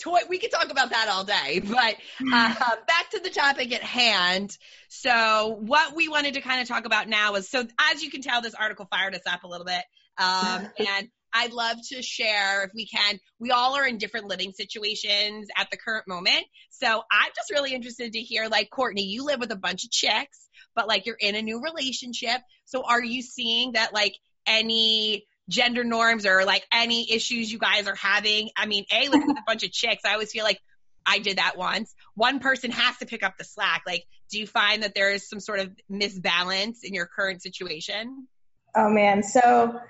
toy. 0.00 0.20
We 0.28 0.38
could 0.38 0.52
talk 0.52 0.70
about 0.70 0.90
that 0.90 1.08
all 1.08 1.24
day, 1.24 1.60
but 1.64 1.96
uh, 2.32 2.76
back 2.86 3.10
to 3.12 3.20
the 3.20 3.30
topic 3.30 3.72
at 3.72 3.82
hand. 3.82 4.56
So, 4.88 5.56
what 5.60 5.96
we 5.96 6.08
wanted 6.08 6.34
to 6.34 6.42
kind 6.42 6.60
of 6.60 6.68
talk 6.68 6.84
about 6.84 7.08
now 7.08 7.34
is 7.36 7.48
so 7.48 7.66
as 7.92 8.02
you 8.02 8.10
can 8.10 8.20
tell, 8.20 8.42
this 8.42 8.54
article 8.54 8.86
fired 8.90 9.14
us 9.14 9.22
up 9.26 9.44
a 9.44 9.48
little 9.48 9.66
bit, 9.66 9.82
um, 10.18 10.68
and 10.78 11.08
I'd 11.34 11.52
love 11.52 11.76
to 11.90 12.02
share 12.02 12.64
if 12.64 12.70
we 12.74 12.86
can. 12.86 13.18
We 13.38 13.50
all 13.50 13.76
are 13.76 13.86
in 13.86 13.98
different 13.98 14.26
living 14.26 14.52
situations 14.52 15.48
at 15.56 15.70
the 15.70 15.76
current 15.76 16.06
moment. 16.06 16.44
So 16.70 16.88
I'm 16.88 17.30
just 17.36 17.50
really 17.50 17.74
interested 17.74 18.12
to 18.12 18.20
hear, 18.20 18.48
like, 18.48 18.70
Courtney, 18.70 19.04
you 19.04 19.24
live 19.24 19.40
with 19.40 19.52
a 19.52 19.56
bunch 19.56 19.84
of 19.84 19.90
chicks, 19.90 20.48
but 20.74 20.88
like 20.88 21.06
you're 21.06 21.16
in 21.18 21.34
a 21.34 21.42
new 21.42 21.62
relationship. 21.62 22.40
So 22.64 22.84
are 22.84 23.02
you 23.02 23.22
seeing 23.22 23.72
that, 23.72 23.92
like, 23.92 24.14
any 24.46 25.26
gender 25.48 25.84
norms 25.84 26.24
or 26.24 26.44
like 26.44 26.64
any 26.72 27.12
issues 27.12 27.52
you 27.52 27.58
guys 27.58 27.86
are 27.86 27.96
having? 27.96 28.50
I 28.56 28.66
mean, 28.66 28.84
A, 28.92 29.08
living 29.08 29.28
with 29.28 29.38
a 29.38 29.44
bunch 29.46 29.64
of 29.64 29.72
chicks, 29.72 30.02
I 30.04 30.12
always 30.14 30.32
feel 30.32 30.44
like 30.44 30.60
I 31.04 31.18
did 31.18 31.38
that 31.38 31.56
once. 31.56 31.94
One 32.14 32.38
person 32.38 32.70
has 32.70 32.96
to 32.98 33.06
pick 33.06 33.22
up 33.22 33.36
the 33.38 33.44
slack. 33.44 33.82
Like, 33.86 34.04
do 34.30 34.38
you 34.38 34.46
find 34.46 34.82
that 34.82 34.94
there 34.94 35.12
is 35.12 35.28
some 35.28 35.40
sort 35.40 35.58
of 35.60 35.70
misbalance 35.90 36.78
in 36.84 36.94
your 36.94 37.06
current 37.06 37.42
situation? 37.42 38.28
Oh 38.74 38.88
man, 38.88 39.22
so 39.22 39.80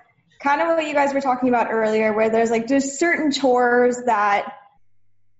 kind 0.42 0.60
of 0.60 0.68
what 0.68 0.86
you 0.86 0.94
guys 0.94 1.14
were 1.14 1.20
talking 1.20 1.48
about 1.48 1.68
earlier, 1.70 2.12
where 2.12 2.30
there's 2.30 2.50
like 2.50 2.66
just 2.66 2.98
certain 2.98 3.30
chores 3.30 4.02
that, 4.06 4.54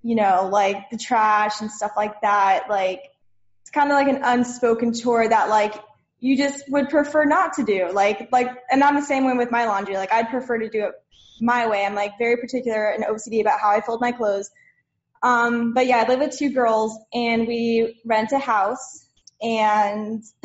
you 0.03 0.15
know, 0.15 0.49
like 0.51 0.91
the 0.91 0.97
trash 0.97 1.61
and 1.61 1.71
stuff 1.71 1.93
like 1.97 2.21
that, 2.23 2.71
like 2.71 3.03
it's 3.63 3.71
kind 3.71 3.91
of 3.91 3.97
like 3.97 4.09
an 4.09 4.21
unspoken 4.23 4.95
chore 4.95 5.29
that 5.29 5.49
like 5.49 5.75
you 6.21 6.37
just 6.37 6.65
would 6.69 6.89
prefer 6.89 7.25
not 7.25 7.55
to 7.55 7.65
do. 7.65 7.91
Like, 7.93 8.29
like, 8.31 8.49
and 8.71 8.85
I'm 8.85 8.95
the 8.95 9.03
same 9.03 9.27
way 9.27 9.33
with 9.35 9.51
my 9.51 9.67
laundry. 9.67 9.97
Like, 9.97 10.13
I'd 10.13 10.29
prefer 10.29 10.59
to 10.59 10.69
do 10.69 10.85
it 10.87 10.93
my 11.41 11.67
way. 11.67 11.85
I'm 11.85 11.97
like 11.97 12.17
very 12.17 12.37
particular 12.37 12.91
and 12.91 13.05
OCD 13.05 13.41
about 13.41 13.59
how 13.59 13.71
I 13.71 13.81
fold 13.81 14.01
my 14.01 14.13
clothes. 14.13 14.49
Um, 15.25 15.75
but 15.75 15.89
yeah, 15.89 15.97
I 15.99 16.09
live 16.09 16.21
with 16.21 16.39
two 16.39 16.51
girls 16.51 16.97
and 17.13 17.49
we 17.49 18.01
rent 18.05 18.31
a 18.31 18.39
house 18.39 19.05
and 19.41 20.23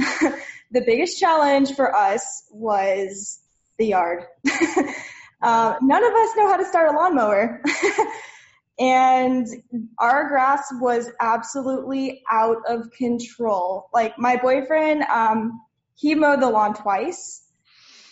the 0.71 0.81
biggest 0.83 1.19
challenge 1.19 1.75
for 1.75 1.95
us 1.95 2.43
was 2.51 3.39
the 3.77 3.87
yard. 3.87 4.25
um, 5.41 5.75
none 5.81 6.03
of 6.03 6.13
us 6.13 6.29
know 6.35 6.47
how 6.47 6.57
to 6.57 6.65
start 6.65 6.93
a 6.93 6.97
lawnmower. 6.97 7.61
and 8.79 9.47
our 9.97 10.27
grass 10.27 10.67
was 10.73 11.09
absolutely 11.19 12.23
out 12.31 12.57
of 12.67 12.91
control. 12.91 13.89
Like 13.93 14.17
my 14.19 14.37
boyfriend, 14.37 15.03
um, 15.03 15.61
he 15.95 16.15
mowed 16.15 16.41
the 16.41 16.49
lawn 16.49 16.73
twice. 16.73 17.43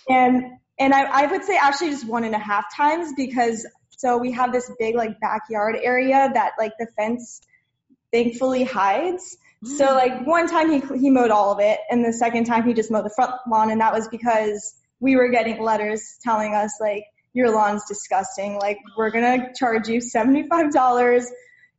And 0.09 0.43
and 0.77 0.93
I, 0.93 1.23
I 1.23 1.27
would 1.27 1.43
say 1.45 1.57
actually 1.57 1.91
just 1.91 2.07
one 2.07 2.25
and 2.25 2.35
a 2.35 2.39
half 2.39 2.75
times 2.75 3.13
because 3.15 3.65
so 3.97 4.17
we 4.17 4.33
have 4.33 4.51
this 4.51 4.69
big 4.77 4.95
like 4.95 5.19
backyard 5.19 5.77
area 5.81 6.29
that 6.33 6.53
like 6.59 6.73
the 6.77 6.87
fence 6.97 7.41
thankfully 8.11 8.63
hides. 8.63 9.37
So 9.77 9.85
like 9.85 10.27
one 10.27 10.47
time 10.47 10.69
he 10.69 10.99
he 10.99 11.09
mowed 11.09 11.31
all 11.31 11.51
of 11.51 11.59
it, 11.59 11.79
and 11.89 12.05
the 12.05 12.13
second 12.13 12.45
time 12.45 12.67
he 12.67 12.73
just 12.73 12.91
mowed 12.91 13.05
the 13.05 13.13
front 13.15 13.31
lawn, 13.49 13.71
and 13.71 13.81
that 13.81 13.93
was 13.93 14.07
because 14.09 14.75
we 14.99 15.15
were 15.15 15.29
getting 15.29 15.61
letters 15.61 16.17
telling 16.23 16.53
us 16.53 16.71
like 16.79 17.03
your 17.33 17.51
lawn's 17.51 17.83
disgusting. 17.87 18.57
Like 18.57 18.79
we're 18.97 19.11
gonna 19.11 19.53
charge 19.53 19.87
you 19.87 20.01
seventy 20.01 20.47
five 20.47 20.71
dollars 20.71 21.29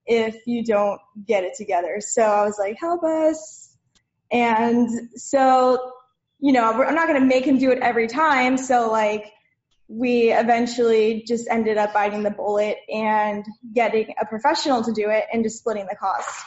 if 0.07 0.47
you 0.47 0.65
don't 0.65 1.01
get 1.27 1.45
it 1.45 1.55
together. 1.57 2.01
So 2.01 2.23
I 2.23 2.45
was 2.45 2.59
like, 2.59 2.77
help 2.79 3.03
us. 3.03 3.75
And 4.31 5.11
so 5.17 5.93
you 6.39 6.53
know 6.53 6.71
I'm 6.71 6.95
not 6.95 7.07
gonna 7.07 7.25
make 7.25 7.45
him 7.45 7.59
do 7.59 7.71
it 7.71 7.79
every 7.81 8.07
time. 8.07 8.57
So 8.59 8.91
like 8.91 9.33
we 9.89 10.33
eventually 10.33 11.25
just 11.27 11.49
ended 11.49 11.79
up 11.79 11.95
biting 11.95 12.23
the 12.23 12.31
bullet 12.31 12.79
and 12.93 13.45
getting 13.73 14.15
a 14.21 14.27
professional 14.27 14.83
to 14.83 14.93
do 14.93 15.11
it 15.11 15.25
and 15.33 15.45
just 15.45 15.59
splitting 15.59 15.87
the 15.89 15.97
cost. 15.97 16.45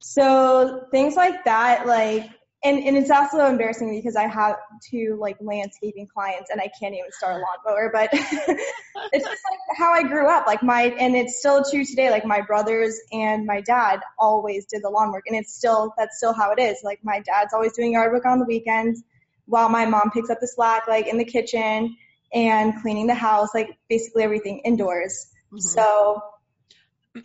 So 0.00 0.86
things 0.90 1.14
like 1.14 1.44
that, 1.44 1.86
like, 1.86 2.28
and, 2.64 2.78
and 2.78 2.96
it's 2.96 3.10
also 3.10 3.44
embarrassing 3.46 3.90
because 3.90 4.14
I 4.14 4.28
have 4.28 4.56
two 4.88 5.16
like 5.20 5.36
landscaping 5.40 6.06
clients 6.06 6.50
and 6.50 6.60
I 6.60 6.70
can't 6.78 6.94
even 6.94 7.10
start 7.10 7.36
a 7.36 7.44
lawnmower, 7.44 7.90
but 7.92 8.10
it's 8.12 9.24
just 9.24 9.42
like 9.50 9.76
how 9.76 9.92
I 9.92 10.04
grew 10.04 10.28
up. 10.28 10.46
Like 10.46 10.62
my, 10.62 10.82
and 10.98 11.16
it's 11.16 11.40
still 11.40 11.64
true 11.68 11.84
today. 11.84 12.10
Like 12.10 12.24
my 12.24 12.40
brothers 12.40 13.00
and 13.10 13.46
my 13.46 13.62
dad 13.62 14.00
always 14.16 14.66
did 14.66 14.82
the 14.84 14.90
lawn 14.90 15.10
work 15.10 15.24
and 15.26 15.36
it's 15.36 15.52
still, 15.52 15.92
that's 15.98 16.18
still 16.18 16.32
how 16.32 16.52
it 16.52 16.60
is. 16.60 16.78
Like 16.84 17.00
my 17.02 17.20
dad's 17.20 17.52
always 17.52 17.72
doing 17.72 17.94
yard 17.94 18.12
work 18.12 18.26
on 18.26 18.38
the 18.38 18.46
weekends 18.46 19.02
while 19.46 19.68
my 19.68 19.84
mom 19.84 20.12
picks 20.12 20.30
up 20.30 20.38
the 20.40 20.46
slack, 20.46 20.86
like 20.86 21.08
in 21.08 21.18
the 21.18 21.24
kitchen 21.24 21.96
and 22.32 22.80
cleaning 22.80 23.08
the 23.08 23.14
house, 23.14 23.48
like 23.54 23.76
basically 23.88 24.22
everything 24.22 24.60
indoors. 24.60 25.26
Mm-hmm. 25.52 25.58
So 25.58 26.22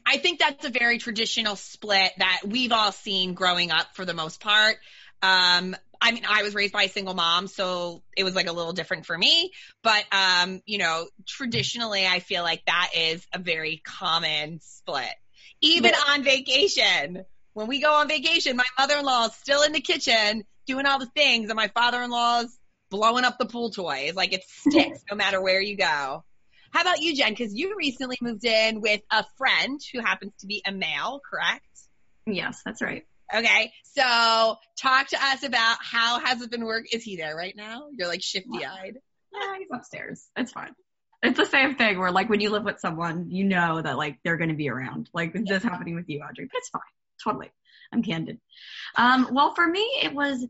I 0.06 0.17
think 0.17 0.39
that's 0.39 0.65
a 0.65 0.70
very 0.70 0.98
traditional 0.98 1.56
split 1.56 2.12
that 2.17 2.41
we've 2.46 2.72
all 2.72 2.91
seen 2.91 3.34
growing 3.34 3.72
up 3.72 3.96
for 3.96 4.03
the 4.03 4.13
most 4.13 4.41
part. 4.41 4.77
Um, 5.21 5.75
I 6.00 6.12
mean, 6.12 6.24
I 6.29 6.43
was 6.43 6.53
raised 6.53 6.74
by 6.74 6.83
a 6.83 6.89
single 6.89 7.15
mom, 7.15 7.47
so 7.47 8.03
it 8.15 8.24
was 8.24 8.36
like 8.36 8.47
a 8.47 8.51
little 8.51 8.74
different 8.74 9.05
for 9.05 9.17
me. 9.17 9.51
But, 9.83 10.05
um, 10.12 10.62
you 10.65 10.77
know, 10.77 11.07
traditionally, 11.25 12.05
I 12.05 12.19
feel 12.19 12.43
like 12.43 12.63
that 12.67 12.91
is 12.95 13.25
a 13.33 13.39
very 13.39 13.81
common 13.83 14.59
split. 14.62 15.13
Even 15.62 15.91
on 16.09 16.24
vacation. 16.24 17.25
When 17.53 17.65
we 17.65 17.81
go 17.81 17.95
on 17.95 18.07
vacation, 18.07 18.55
my 18.55 18.65
mother-in-law 18.77 19.25
is 19.25 19.36
still 19.36 19.63
in 19.63 19.71
the 19.71 19.81
kitchen 19.81 20.43
doing 20.67 20.86
all 20.86 21.00
the 21.00 21.07
things, 21.07 21.50
and 21.50 21.57
my 21.57 21.69
father-in-law's 21.69 22.55
blowing 22.91 23.25
up 23.25 23.39
the 23.39 23.47
pool 23.47 23.71
toys. 23.71 24.13
Like 24.13 24.33
it 24.33 24.43
sticks 24.47 25.03
no 25.09 25.17
matter 25.17 25.41
where 25.41 25.59
you 25.59 25.75
go. 25.75 26.24
How 26.71 26.81
about 26.81 27.01
you, 27.01 27.15
Jen? 27.15 27.31
Because 27.31 27.55
you 27.55 27.75
recently 27.75 28.17
moved 28.21 28.45
in 28.45 28.81
with 28.81 29.01
a 29.09 29.25
friend 29.38 29.81
who 29.91 30.01
happens 30.01 30.33
to 30.41 30.47
be 30.47 30.62
a 30.65 30.71
male, 30.71 31.19
correct? 31.27 31.65
Yes, 32.27 32.62
that's 32.63 32.81
right. 32.81 33.05
Okay, 33.34 33.74
so 33.84 34.55
talk 34.79 35.07
to 35.10 35.17
us 35.22 35.43
about 35.43 35.77
how 35.81 36.19
has 36.19 36.41
it 36.41 36.50
been 36.50 36.63
work? 36.63 36.86
Is 36.91 37.03
he 37.03 37.17
there 37.17 37.36
right 37.36 37.55
now? 37.55 37.88
You're 37.98 38.07
like 38.07 38.24
shifty 38.24 38.65
eyed. 38.65 38.98
Yeah, 39.34 39.57
he's 39.57 39.67
upstairs. 39.74 40.25
It's 40.38 40.51
fine. 40.51 40.74
It's 41.24 41.38
the 41.38 41.46
same 41.46 41.75
thing 41.75 42.00
where 42.00 42.12
like 42.12 42.29
when 42.29 42.39
you 42.39 42.51
live 42.51 42.63
with 42.63 42.79
someone, 42.79 43.29
you 43.29 43.43
know 43.43 43.81
that 43.81 43.98
like 43.98 44.19
they're 44.24 44.38
going 44.38 44.50
to 44.50 44.55
be 44.55 44.69
around. 44.69 45.10
Like 45.13 45.34
this 45.34 45.50
is 45.50 45.63
happening 45.63 45.96
with 45.96 46.07
you, 46.07 46.22
Audrey. 46.22 46.50
It's 46.53 46.69
fine. 46.69 46.81
Totally. 47.24 47.51
I'm 47.91 48.03
candid. 48.03 48.39
Um, 48.96 49.29
well, 49.31 49.53
for 49.53 49.65
me, 49.67 49.81
it 50.03 50.13
was 50.13 50.46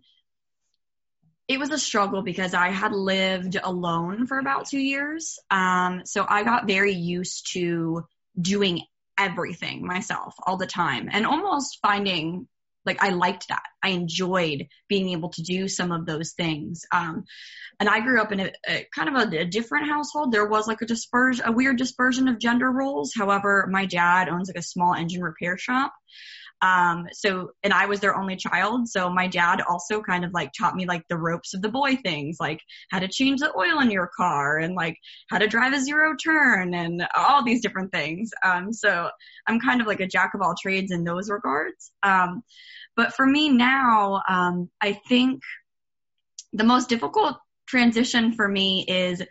it 1.48 1.60
was 1.60 1.70
a 1.72 1.78
struggle 1.78 2.22
because 2.22 2.54
I 2.54 2.70
had 2.70 2.92
lived 2.92 3.58
alone 3.62 4.28
for 4.28 4.38
about 4.38 4.68
two 4.68 4.80
years. 4.80 5.40
Um, 5.50 6.02
so 6.06 6.26
I 6.28 6.44
got 6.44 6.68
very 6.68 6.94
used 6.94 7.54
to 7.54 8.06
doing 8.40 8.82
everything 9.18 9.86
myself 9.86 10.36
all 10.46 10.58
the 10.58 10.68
time 10.68 11.10
and 11.12 11.26
almost 11.26 11.80
finding 11.82 12.48
like 12.88 13.04
I 13.04 13.10
liked 13.10 13.50
that. 13.50 13.64
I 13.84 13.90
enjoyed 13.90 14.68
being 14.88 15.10
able 15.10 15.30
to 15.30 15.44
do 15.44 15.68
some 15.68 15.92
of 15.92 16.06
those 16.06 16.32
things. 16.32 16.86
Um, 16.92 17.26
and 17.80 17.88
I 17.88 18.00
grew 18.00 18.20
up 18.20 18.32
in 18.32 18.40
a, 18.40 18.52
a 18.68 18.88
kind 18.96 19.10
of 19.10 19.34
a, 19.34 19.42
a, 19.42 19.46
different 19.46 19.88
household. 19.88 20.32
There 20.32 20.48
was 20.48 20.68
like 20.68 20.82
a 20.82 20.86
dispersion, 20.88 21.46
a 21.46 21.52
weird 21.52 21.78
dispersion 21.78 22.28
of 22.28 22.40
gender 22.40 22.72
roles. 22.72 23.14
However, 23.16 23.68
my 23.72 23.86
dad 23.86 24.30
owns 24.30 24.50
like 24.50 24.58
a 24.58 24.64
small 24.64 24.96
engine 24.96 25.22
repair 25.22 25.58
shop. 25.58 25.94
Um, 26.62 27.08
so, 27.12 27.52
and 27.64 27.72
I 27.72 27.86
was 27.86 28.00
their 28.00 28.16
only 28.16 28.36
child. 28.36 28.88
So 28.90 29.10
my 29.10 29.28
dad 29.28 29.62
also 29.62 30.02
kind 30.02 30.26
of 30.26 30.34
like 30.34 30.52
taught 30.58 30.76
me 30.76 30.86
like 30.86 31.04
the 31.08 31.18
ropes 31.18 31.54
of 31.54 31.62
the 31.62 31.70
boy 31.70 31.98
things, 31.98 32.38
like 32.40 32.62
how 32.90 33.00
to 33.00 33.08
change 33.08 33.42
the 33.42 33.56
oil 33.56 33.80
in 33.80 33.92
your 33.92 34.10
car 34.16 34.58
and 34.58 34.76
like 34.76 34.98
how 35.30 35.38
to 35.38 35.48
drive 35.48 35.74
a 35.74 35.80
zero 35.80 36.16
turn 36.16 36.74
and 36.74 37.08
all 37.16 37.44
these 37.44 37.62
different 37.62 37.92
things. 37.92 38.32
Um, 38.44 38.74
so 38.74 39.10
I'm 39.48 39.60
kind 39.60 39.82
of 39.82 39.88
like 39.88 40.00
a 40.00 40.08
jack 40.08 40.34
of 40.34 40.42
all 40.42 40.56
trades 40.60 40.92
in 40.92 41.04
those 41.04 41.30
regards. 41.30 41.92
Um, 42.04 42.44
but 42.96 43.14
for 43.14 43.26
me 43.26 43.50
now, 43.50 44.24
um, 44.28 44.70
I 44.82 44.94
think 44.94 45.42
the 46.54 46.64
most 46.64 46.90
difficult 46.90 47.38
transition 47.68 48.34
for 48.34 48.48
me 48.48 48.84
is 48.88 49.22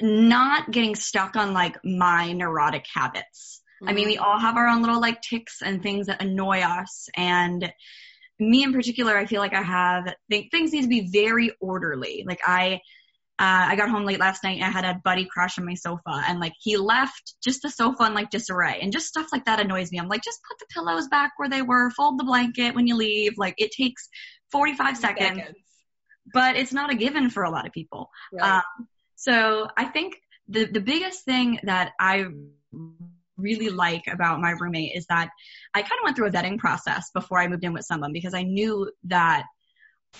not 0.00 0.70
getting 0.70 0.94
stuck 0.94 1.36
on 1.36 1.52
like 1.52 1.78
my 1.84 2.32
neurotic 2.32 2.84
habits. 2.92 3.62
Mm-hmm. 3.82 3.88
I 3.88 3.92
mean, 3.92 4.08
we 4.08 4.16
mm. 4.16 4.22
all 4.22 4.38
have 4.38 4.56
our 4.56 4.68
own 4.68 4.82
little 4.82 5.00
like 5.00 5.20
ticks 5.20 5.62
and 5.62 5.82
things 5.82 6.06
that 6.06 6.22
annoy 6.22 6.60
us. 6.60 7.08
And 7.16 7.72
me 8.38 8.62
in 8.62 8.72
particular, 8.72 9.16
I 9.16 9.26
feel 9.26 9.40
like 9.40 9.54
I 9.54 9.62
have 9.62 10.14
th- 10.30 10.50
things 10.50 10.72
need 10.72 10.82
to 10.82 10.88
be 10.88 11.08
very 11.12 11.52
orderly. 11.60 12.24
Like 12.26 12.40
I, 12.46 12.80
uh, 13.38 13.68
I 13.68 13.76
got 13.76 13.90
home 13.90 14.06
late 14.06 14.18
last 14.18 14.42
night 14.44 14.56
and 14.56 14.64
I 14.64 14.70
had 14.70 14.84
a 14.84 15.00
buddy 15.04 15.26
crash 15.26 15.58
on 15.58 15.66
my 15.66 15.74
sofa 15.74 16.24
and 16.26 16.40
like 16.40 16.54
he 16.58 16.78
left 16.78 17.34
just 17.44 17.60
the 17.60 17.68
sofa 17.68 18.06
in 18.06 18.14
like 18.14 18.30
disarray 18.30 18.78
and 18.80 18.92
just 18.92 19.06
stuff 19.08 19.26
like 19.30 19.44
that 19.44 19.60
annoys 19.60 19.92
me. 19.92 19.98
I'm 19.98 20.08
like, 20.08 20.22
just 20.22 20.40
put 20.48 20.58
the 20.58 20.66
pillows 20.72 21.08
back 21.08 21.32
where 21.36 21.48
they 21.48 21.62
were, 21.62 21.90
fold 21.90 22.18
the 22.18 22.24
blanket 22.24 22.74
when 22.74 22.86
you 22.86 22.96
leave. 22.96 23.34
Like 23.36 23.54
it 23.58 23.72
takes 23.72 24.08
45 24.52 24.96
seconds, 24.96 25.38
seconds. 25.38 25.58
but 26.32 26.56
it's 26.56 26.72
not 26.72 26.90
a 26.90 26.96
given 26.96 27.28
for 27.28 27.42
a 27.42 27.50
lot 27.50 27.66
of 27.66 27.72
people. 27.72 28.08
Right. 28.32 28.56
Um, 28.56 28.86
so 29.16 29.68
I 29.76 29.84
think 29.84 30.16
the, 30.48 30.64
the 30.64 30.80
biggest 30.80 31.24
thing 31.24 31.60
that 31.64 31.92
I 32.00 32.26
really 33.36 33.68
like 33.68 34.04
about 34.06 34.40
my 34.40 34.50
roommate 34.50 34.92
is 34.94 35.06
that 35.06 35.30
I 35.74 35.82
kind 35.82 35.98
of 36.00 36.04
went 36.04 36.16
through 36.16 36.28
a 36.28 36.30
vetting 36.30 36.58
process 36.58 37.10
before 37.12 37.38
I 37.38 37.48
moved 37.48 37.64
in 37.64 37.72
with 37.72 37.84
someone 37.84 38.12
because 38.12 38.34
I 38.34 38.42
knew 38.42 38.90
that 39.04 39.44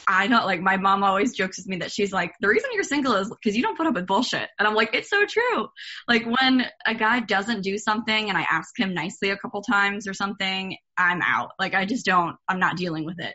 I 0.07 0.27
know, 0.27 0.45
like, 0.45 0.61
my 0.61 0.77
mom 0.77 1.03
always 1.03 1.35
jokes 1.35 1.59
with 1.59 1.67
me 1.69 1.79
that 1.79 1.91
she's 1.91 2.13
like, 2.13 2.35
the 2.41 2.49
reason 2.49 2.71
you're 2.75 2.83
single 2.83 3.15
is 3.15 3.31
because 3.31 3.57
you 3.57 3.63
don't 3.63 3.77
put 3.77 3.87
up 3.87 3.95
with 3.95 4.07
bullshit. 4.07 4.49
And 4.59 4.69
I'm 4.69 4.75
like, 4.75 4.95
it's 4.95 5.09
so 5.09 5.25
true. 5.25 5.69
Like, 6.07 6.27
when 6.27 6.67
a 6.85 6.95
guy 6.95 7.21
doesn't 7.21 7.63
do 7.63 7.79
something 7.79 8.29
and 8.29 8.37
I 8.37 8.43
ask 8.43 8.79
him 8.79 8.93
nicely 8.93 9.31
a 9.31 9.39
couple 9.39 9.63
times 9.63 10.07
or 10.07 10.13
something, 10.13 10.77
I'm 10.99 11.23
out. 11.23 11.53
Like, 11.59 11.75
I 11.75 11.87
just 11.87 12.05
don't, 12.05 12.37
I'm 12.49 12.59
not 12.59 12.77
dealing 12.77 13.05
with 13.05 13.19
it. 13.21 13.35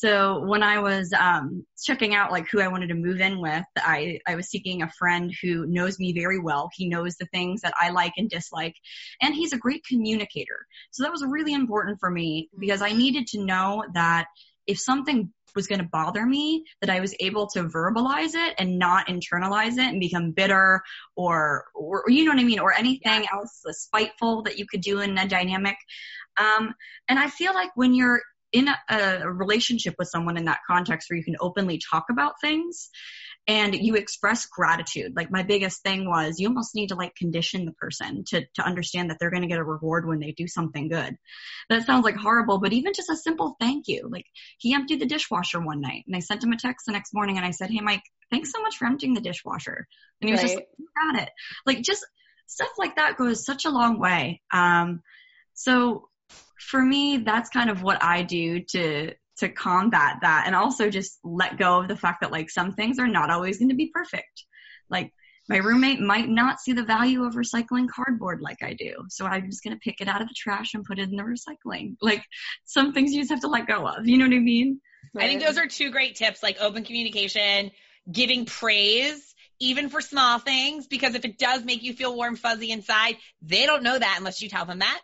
So 0.00 0.40
when 0.46 0.62
I 0.62 0.78
was 0.78 1.12
um, 1.12 1.66
checking 1.78 2.14
out 2.14 2.32
like 2.32 2.48
who 2.48 2.58
I 2.58 2.68
wanted 2.68 2.86
to 2.86 2.94
move 2.94 3.20
in 3.20 3.38
with, 3.38 3.64
I, 3.76 4.20
I 4.26 4.34
was 4.34 4.48
seeking 4.48 4.80
a 4.80 4.90
friend 4.98 5.30
who 5.42 5.66
knows 5.66 5.98
me 5.98 6.14
very 6.14 6.38
well. 6.38 6.70
He 6.74 6.88
knows 6.88 7.16
the 7.16 7.26
things 7.26 7.60
that 7.60 7.74
I 7.78 7.90
like 7.90 8.14
and 8.16 8.30
dislike, 8.30 8.76
and 9.20 9.34
he's 9.34 9.52
a 9.52 9.58
great 9.58 9.84
communicator. 9.84 10.66
So 10.90 11.02
that 11.02 11.12
was 11.12 11.22
really 11.22 11.52
important 11.52 12.00
for 12.00 12.10
me 12.10 12.48
because 12.58 12.80
I 12.80 12.92
needed 12.92 13.26
to 13.28 13.44
know 13.44 13.84
that 13.92 14.24
if 14.66 14.78
something 14.78 15.34
was 15.54 15.66
going 15.66 15.80
to 15.80 15.88
bother 15.92 16.24
me 16.24 16.64
that 16.80 16.88
I 16.88 17.00
was 17.00 17.14
able 17.20 17.48
to 17.48 17.64
verbalize 17.64 18.34
it 18.34 18.54
and 18.58 18.78
not 18.78 19.08
internalize 19.08 19.72
it 19.72 19.80
and 19.80 20.00
become 20.00 20.30
bitter 20.30 20.80
or, 21.14 21.64
or 21.74 22.04
you 22.08 22.24
know 22.24 22.30
what 22.30 22.40
I 22.40 22.44
mean, 22.44 22.60
or 22.60 22.72
anything 22.72 23.26
else 23.30 23.60
spiteful 23.72 24.44
that 24.44 24.58
you 24.58 24.66
could 24.66 24.80
do 24.80 25.00
in 25.00 25.18
a 25.18 25.28
dynamic. 25.28 25.76
Um, 26.38 26.72
and 27.08 27.18
I 27.18 27.28
feel 27.28 27.52
like 27.52 27.70
when 27.74 27.94
you're 27.94 28.22
in 28.52 28.68
a, 28.68 28.76
a 29.22 29.30
relationship 29.30 29.94
with 29.98 30.08
someone 30.08 30.36
in 30.36 30.46
that 30.46 30.60
context 30.66 31.08
where 31.08 31.16
you 31.16 31.24
can 31.24 31.36
openly 31.40 31.80
talk 31.90 32.06
about 32.10 32.40
things, 32.40 32.90
and 33.46 33.74
you 33.74 33.96
express 33.96 34.46
gratitude. 34.46 35.14
Like 35.16 35.30
my 35.30 35.42
biggest 35.42 35.82
thing 35.82 36.08
was 36.08 36.38
you 36.38 36.48
almost 36.48 36.74
need 36.74 36.88
to 36.88 36.94
like 36.94 37.14
condition 37.16 37.64
the 37.64 37.72
person 37.72 38.24
to, 38.28 38.44
to 38.54 38.62
understand 38.62 39.10
that 39.10 39.16
they're 39.18 39.30
going 39.30 39.42
to 39.42 39.48
get 39.48 39.58
a 39.58 39.64
reward 39.64 40.06
when 40.06 40.20
they 40.20 40.32
do 40.32 40.46
something 40.46 40.88
good. 40.88 41.16
That 41.68 41.86
sounds 41.86 42.04
like 42.04 42.16
horrible, 42.16 42.60
but 42.60 42.72
even 42.72 42.92
just 42.94 43.10
a 43.10 43.16
simple 43.16 43.56
thank 43.58 43.88
you. 43.88 44.08
Like 44.10 44.26
he 44.58 44.74
emptied 44.74 45.00
the 45.00 45.06
dishwasher 45.06 45.60
one 45.60 45.80
night 45.80 46.04
and 46.06 46.14
I 46.14 46.20
sent 46.20 46.44
him 46.44 46.52
a 46.52 46.56
text 46.56 46.86
the 46.86 46.92
next 46.92 47.14
morning 47.14 47.38
and 47.38 47.46
I 47.46 47.50
said, 47.50 47.70
Hey, 47.70 47.80
Mike, 47.80 48.02
thanks 48.30 48.52
so 48.52 48.60
much 48.62 48.76
for 48.76 48.86
emptying 48.86 49.14
the 49.14 49.20
dishwasher. 49.20 49.88
And 50.20 50.28
he 50.28 50.32
was 50.32 50.42
right. 50.42 50.46
just 50.46 50.56
like, 50.56 50.68
you 50.78 50.88
got 50.94 51.22
it. 51.22 51.30
Like 51.66 51.82
just 51.82 52.06
stuff 52.46 52.70
like 52.78 52.96
that 52.96 53.16
goes 53.16 53.44
such 53.44 53.64
a 53.64 53.70
long 53.70 53.98
way. 53.98 54.42
Um, 54.52 55.02
so 55.54 56.08
for 56.60 56.82
me, 56.82 57.18
that's 57.18 57.50
kind 57.50 57.70
of 57.70 57.82
what 57.82 58.02
I 58.02 58.22
do 58.22 58.60
to 58.70 59.12
to 59.38 59.48
combat 59.48 60.18
that 60.20 60.44
and 60.46 60.54
also 60.54 60.90
just 60.90 61.18
let 61.24 61.58
go 61.58 61.80
of 61.80 61.88
the 61.88 61.96
fact 61.96 62.20
that 62.20 62.30
like 62.30 62.50
some 62.50 62.74
things 62.74 62.98
are 62.98 63.08
not 63.08 63.30
always 63.30 63.58
going 63.58 63.70
to 63.70 63.74
be 63.74 63.90
perfect. 63.92 64.44
Like 64.90 65.14
my 65.48 65.56
roommate 65.56 65.98
might 65.98 66.28
not 66.28 66.60
see 66.60 66.74
the 66.74 66.84
value 66.84 67.24
of 67.24 67.34
recycling 67.34 67.88
cardboard 67.88 68.42
like 68.42 68.62
I 68.62 68.74
do. 68.74 68.92
So 69.08 69.24
I'm 69.24 69.50
just 69.50 69.64
going 69.64 69.74
to 69.74 69.80
pick 69.80 70.02
it 70.02 70.08
out 70.08 70.20
of 70.20 70.28
the 70.28 70.34
trash 70.36 70.74
and 70.74 70.84
put 70.84 70.98
it 70.98 71.08
in 71.08 71.16
the 71.16 71.22
recycling. 71.22 71.96
Like 72.02 72.22
some 72.64 72.92
things 72.92 73.12
you 73.12 73.22
just 73.22 73.30
have 73.30 73.40
to 73.40 73.48
let 73.48 73.66
go 73.66 73.86
of. 73.86 74.06
You 74.06 74.18
know 74.18 74.26
what 74.26 74.34
I 74.34 74.40
mean? 74.40 74.80
I 75.16 75.26
think 75.26 75.42
those 75.42 75.56
are 75.56 75.66
two 75.66 75.90
great 75.90 76.16
tips, 76.16 76.42
like 76.42 76.58
open 76.60 76.84
communication, 76.84 77.70
giving 78.12 78.44
praise, 78.44 79.34
even 79.58 79.88
for 79.88 80.02
small 80.02 80.38
things, 80.38 80.86
because 80.86 81.14
if 81.14 81.24
it 81.24 81.38
does 81.38 81.64
make 81.64 81.82
you 81.82 81.94
feel 81.94 82.14
warm, 82.14 82.36
fuzzy 82.36 82.70
inside, 82.70 83.16
they 83.40 83.64
don't 83.64 83.82
know 83.82 83.98
that 83.98 84.16
unless 84.18 84.42
you 84.42 84.50
tell 84.50 84.66
them 84.66 84.80
that 84.80 85.00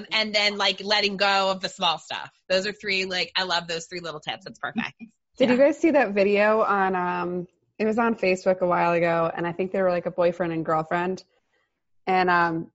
um, 0.00 0.06
and 0.12 0.34
then 0.34 0.56
like 0.56 0.82
letting 0.82 1.16
go 1.16 1.50
of 1.50 1.60
the 1.60 1.68
small 1.68 1.98
stuff. 1.98 2.30
Those 2.48 2.66
are 2.66 2.72
three, 2.72 3.04
like, 3.04 3.32
I 3.36 3.44
love 3.44 3.66
those 3.68 3.86
three 3.86 4.00
little 4.00 4.20
tips. 4.20 4.46
It's 4.46 4.58
perfect. 4.58 4.92
Did 5.38 5.48
yeah. 5.48 5.52
you 5.52 5.56
guys 5.56 5.78
see 5.78 5.92
that 5.92 6.12
video 6.12 6.62
on, 6.62 6.94
um, 6.94 7.46
it 7.78 7.86
was 7.86 7.98
on 7.98 8.14
Facebook 8.14 8.60
a 8.60 8.66
while 8.66 8.92
ago, 8.92 9.30
and 9.34 9.46
I 9.46 9.52
think 9.52 9.72
they 9.72 9.80
were 9.80 9.90
like 9.90 10.06
a 10.06 10.10
boyfriend 10.10 10.52
and 10.52 10.64
girlfriend. 10.64 11.24
And, 12.06 12.28
um, 12.28 12.70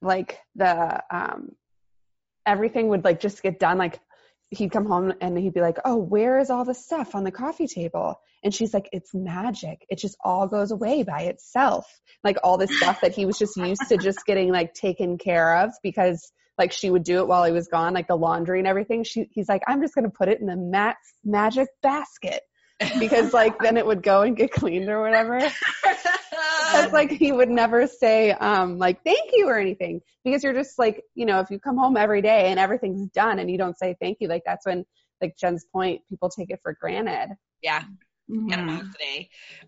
like 0.00 0.38
the, 0.54 1.02
um, 1.10 1.52
everything 2.46 2.88
would 2.88 3.04
like 3.04 3.20
just 3.20 3.42
get 3.42 3.58
done. 3.58 3.78
Like 3.78 4.00
he'd 4.50 4.72
come 4.72 4.86
home 4.86 5.12
and 5.20 5.38
he'd 5.38 5.54
be 5.54 5.60
like, 5.60 5.78
Oh, 5.84 5.96
where 5.96 6.38
is 6.38 6.50
all 6.50 6.64
the 6.64 6.74
stuff 6.74 7.14
on 7.14 7.24
the 7.24 7.30
coffee 7.30 7.66
table? 7.66 8.20
And 8.42 8.54
she's 8.54 8.74
like, 8.74 8.88
It's 8.92 9.14
magic. 9.14 9.86
It 9.88 9.98
just 9.98 10.16
all 10.24 10.48
goes 10.48 10.70
away 10.70 11.02
by 11.02 11.22
itself. 11.22 11.86
Like 12.24 12.38
all 12.42 12.58
this 12.58 12.76
stuff 12.76 13.00
that 13.02 13.14
he 13.14 13.26
was 13.26 13.38
just 13.38 13.56
used 13.56 13.88
to 13.88 13.96
just 13.96 14.26
getting 14.26 14.50
like 14.50 14.74
taken 14.74 15.18
care 15.18 15.58
of 15.58 15.70
because 15.82 16.32
like 16.60 16.72
she 16.72 16.90
would 16.90 17.04
do 17.04 17.20
it 17.20 17.26
while 17.26 17.42
he 17.44 17.52
was 17.52 17.68
gone, 17.68 17.94
like 17.94 18.06
the 18.06 18.16
laundry 18.16 18.58
and 18.58 18.68
everything. 18.68 19.02
She, 19.02 19.28
he's 19.32 19.48
like, 19.48 19.62
I'm 19.66 19.80
just 19.80 19.94
going 19.94 20.04
to 20.04 20.10
put 20.10 20.28
it 20.28 20.40
in 20.40 20.46
the 20.46 20.56
mat- 20.56 20.98
magic 21.24 21.68
basket 21.82 22.42
because 22.98 23.32
like 23.40 23.58
then 23.58 23.78
it 23.78 23.86
would 23.86 24.02
go 24.02 24.20
and 24.20 24.36
get 24.36 24.52
cleaned 24.52 24.90
or 24.90 25.00
whatever. 25.00 25.40
That's 26.72 26.92
like 26.92 27.10
he 27.10 27.32
would 27.32 27.48
never 27.48 27.86
say 27.86 28.30
um 28.30 28.78
like 28.78 29.02
thank 29.02 29.30
you 29.32 29.48
or 29.48 29.58
anything 29.58 30.02
because 30.24 30.44
you're 30.44 30.52
just 30.52 30.78
like 30.78 31.02
you 31.14 31.26
know 31.26 31.40
if 31.40 31.50
you 31.50 31.58
come 31.58 31.76
home 31.76 31.96
every 31.96 32.22
day 32.22 32.50
and 32.50 32.60
everything's 32.60 33.08
done 33.10 33.40
and 33.40 33.50
you 33.50 33.58
don't 33.58 33.76
say 33.76 33.96
thank 34.00 34.18
you 34.20 34.28
like 34.28 34.42
that's 34.46 34.64
when 34.64 34.84
like 35.20 35.36
Jen's 35.36 35.64
point 35.64 36.02
people 36.08 36.28
take 36.28 36.50
it 36.50 36.60
for 36.62 36.76
granted. 36.80 37.34
Yeah. 37.60 37.82
Mm-hmm. 38.30 38.86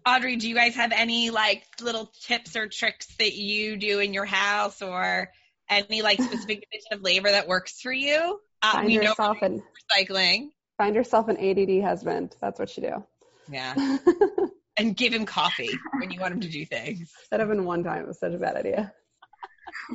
Audrey, 0.07 0.37
do 0.37 0.49
you 0.49 0.55
guys 0.55 0.77
have 0.77 0.93
any 0.93 1.31
like 1.31 1.65
little 1.81 2.13
tips 2.23 2.55
or 2.55 2.69
tricks 2.69 3.07
that 3.19 3.35
you 3.35 3.77
do 3.77 3.99
in 3.99 4.15
your 4.15 4.25
house 4.25 4.81
or 4.81 5.31
any 5.69 6.03
like 6.03 6.21
specific 6.21 6.65
division 6.71 6.93
of 6.93 7.03
labor 7.03 7.31
that 7.31 7.49
works 7.49 7.81
for 7.81 7.93
you? 7.93 8.41
Uh, 8.63 8.73
Find 8.73 8.93
yourself 8.93 9.43
an 9.43 9.63
recycling. 9.91 10.51
Find 10.79 10.95
yourself 10.95 11.29
an 11.29 11.37
ADD 11.39 11.83
husband. 11.83 12.37
That's 12.41 12.59
what 12.59 12.77
you 12.77 12.83
do. 12.83 13.05
Yeah. 13.51 13.99
and 14.77 14.97
give 14.97 15.13
him 15.13 15.27
coffee 15.27 15.71
when 15.99 16.11
you 16.11 16.21
want 16.21 16.35
him 16.35 16.41
to 16.41 16.49
do 16.49 16.65
things. 16.65 17.13
That 17.31 17.41
happened 17.41 17.65
one 17.67 17.85
time. 17.85 18.03
It 18.03 18.09
was 18.09 18.19
such 18.19 18.33
a 18.33 18.39
bad 18.39 18.57
idea. 18.57 18.93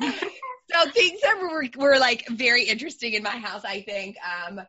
so 0.00 0.90
things 0.90 1.20
that 1.22 1.38
were, 1.40 1.64
were 1.76 1.98
like 1.98 2.26
very 2.28 2.64
interesting 2.64 3.14
in 3.14 3.22
my 3.22 3.30
house, 3.30 3.64
I 3.64 3.80
think. 3.82 4.16
Um, 4.22 4.60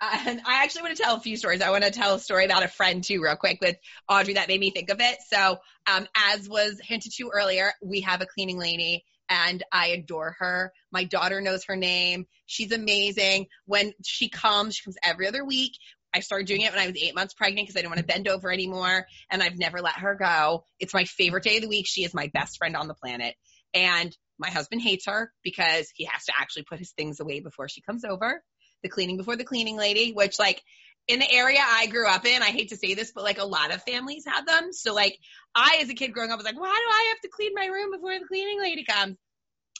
and 0.00 0.40
I 0.46 0.62
actually 0.62 0.82
want 0.82 0.96
to 0.96 1.02
tell 1.02 1.16
a 1.16 1.20
few 1.20 1.36
stories. 1.36 1.60
I 1.60 1.70
want 1.70 1.84
to 1.84 1.90
tell 1.90 2.14
a 2.14 2.20
story 2.20 2.44
about 2.44 2.62
a 2.62 2.68
friend 2.68 3.02
too, 3.02 3.20
real 3.22 3.36
quick, 3.36 3.58
with 3.60 3.76
Audrey 4.08 4.34
that 4.34 4.48
made 4.48 4.60
me 4.60 4.70
think 4.70 4.90
of 4.90 5.00
it. 5.00 5.18
So, 5.28 5.58
um, 5.92 6.06
as 6.14 6.48
was 6.48 6.80
hinted 6.82 7.12
to 7.16 7.30
earlier, 7.34 7.72
we 7.82 8.02
have 8.02 8.20
a 8.20 8.26
cleaning 8.26 8.58
lady 8.58 9.04
and 9.28 9.62
I 9.72 9.88
adore 9.88 10.36
her. 10.38 10.72
My 10.92 11.04
daughter 11.04 11.40
knows 11.40 11.64
her 11.64 11.76
name. 11.76 12.26
She's 12.46 12.72
amazing. 12.72 13.46
When 13.66 13.92
she 14.04 14.28
comes, 14.28 14.76
she 14.76 14.84
comes 14.84 14.96
every 15.02 15.26
other 15.26 15.44
week. 15.44 15.72
I 16.14 16.20
started 16.20 16.46
doing 16.46 16.62
it 16.62 16.72
when 16.72 16.80
I 16.80 16.86
was 16.86 16.96
eight 16.96 17.14
months 17.14 17.34
pregnant 17.34 17.66
because 17.66 17.76
I 17.76 17.80
didn't 17.80 17.90
want 17.90 18.00
to 18.00 18.12
bend 18.12 18.28
over 18.28 18.50
anymore. 18.50 19.06
And 19.30 19.42
I've 19.42 19.58
never 19.58 19.80
let 19.80 19.96
her 19.96 20.14
go. 20.14 20.64
It's 20.80 20.94
my 20.94 21.04
favorite 21.04 21.44
day 21.44 21.56
of 21.56 21.62
the 21.62 21.68
week. 21.68 21.86
She 21.86 22.04
is 22.04 22.14
my 22.14 22.30
best 22.32 22.56
friend 22.56 22.76
on 22.76 22.88
the 22.88 22.94
planet. 22.94 23.34
And 23.74 24.16
my 24.38 24.48
husband 24.48 24.80
hates 24.80 25.06
her 25.06 25.32
because 25.42 25.90
he 25.94 26.04
has 26.04 26.24
to 26.24 26.32
actually 26.38 26.62
put 26.62 26.78
his 26.78 26.92
things 26.92 27.20
away 27.20 27.40
before 27.40 27.68
she 27.68 27.82
comes 27.82 28.04
over. 28.04 28.42
The 28.82 28.88
cleaning 28.88 29.16
before 29.16 29.36
the 29.36 29.44
cleaning 29.44 29.76
lady, 29.76 30.12
which 30.12 30.38
like 30.38 30.62
in 31.08 31.20
the 31.20 31.30
area 31.30 31.60
I 31.60 31.86
grew 31.86 32.06
up 32.06 32.26
in, 32.26 32.42
I 32.42 32.50
hate 32.50 32.68
to 32.68 32.76
say 32.76 32.94
this, 32.94 33.12
but 33.12 33.24
like 33.24 33.38
a 33.38 33.44
lot 33.44 33.74
of 33.74 33.82
families 33.82 34.24
had 34.26 34.46
them. 34.46 34.72
So 34.72 34.94
like 34.94 35.18
I, 35.54 35.78
as 35.80 35.88
a 35.88 35.94
kid 35.94 36.12
growing 36.12 36.30
up, 36.30 36.38
was 36.38 36.44
like, 36.44 36.60
why 36.60 36.68
do 36.68 36.92
I 36.92 37.06
have 37.08 37.20
to 37.22 37.28
clean 37.28 37.52
my 37.54 37.66
room 37.66 37.90
before 37.90 38.18
the 38.18 38.26
cleaning 38.26 38.60
lady 38.60 38.84
comes? 38.84 39.16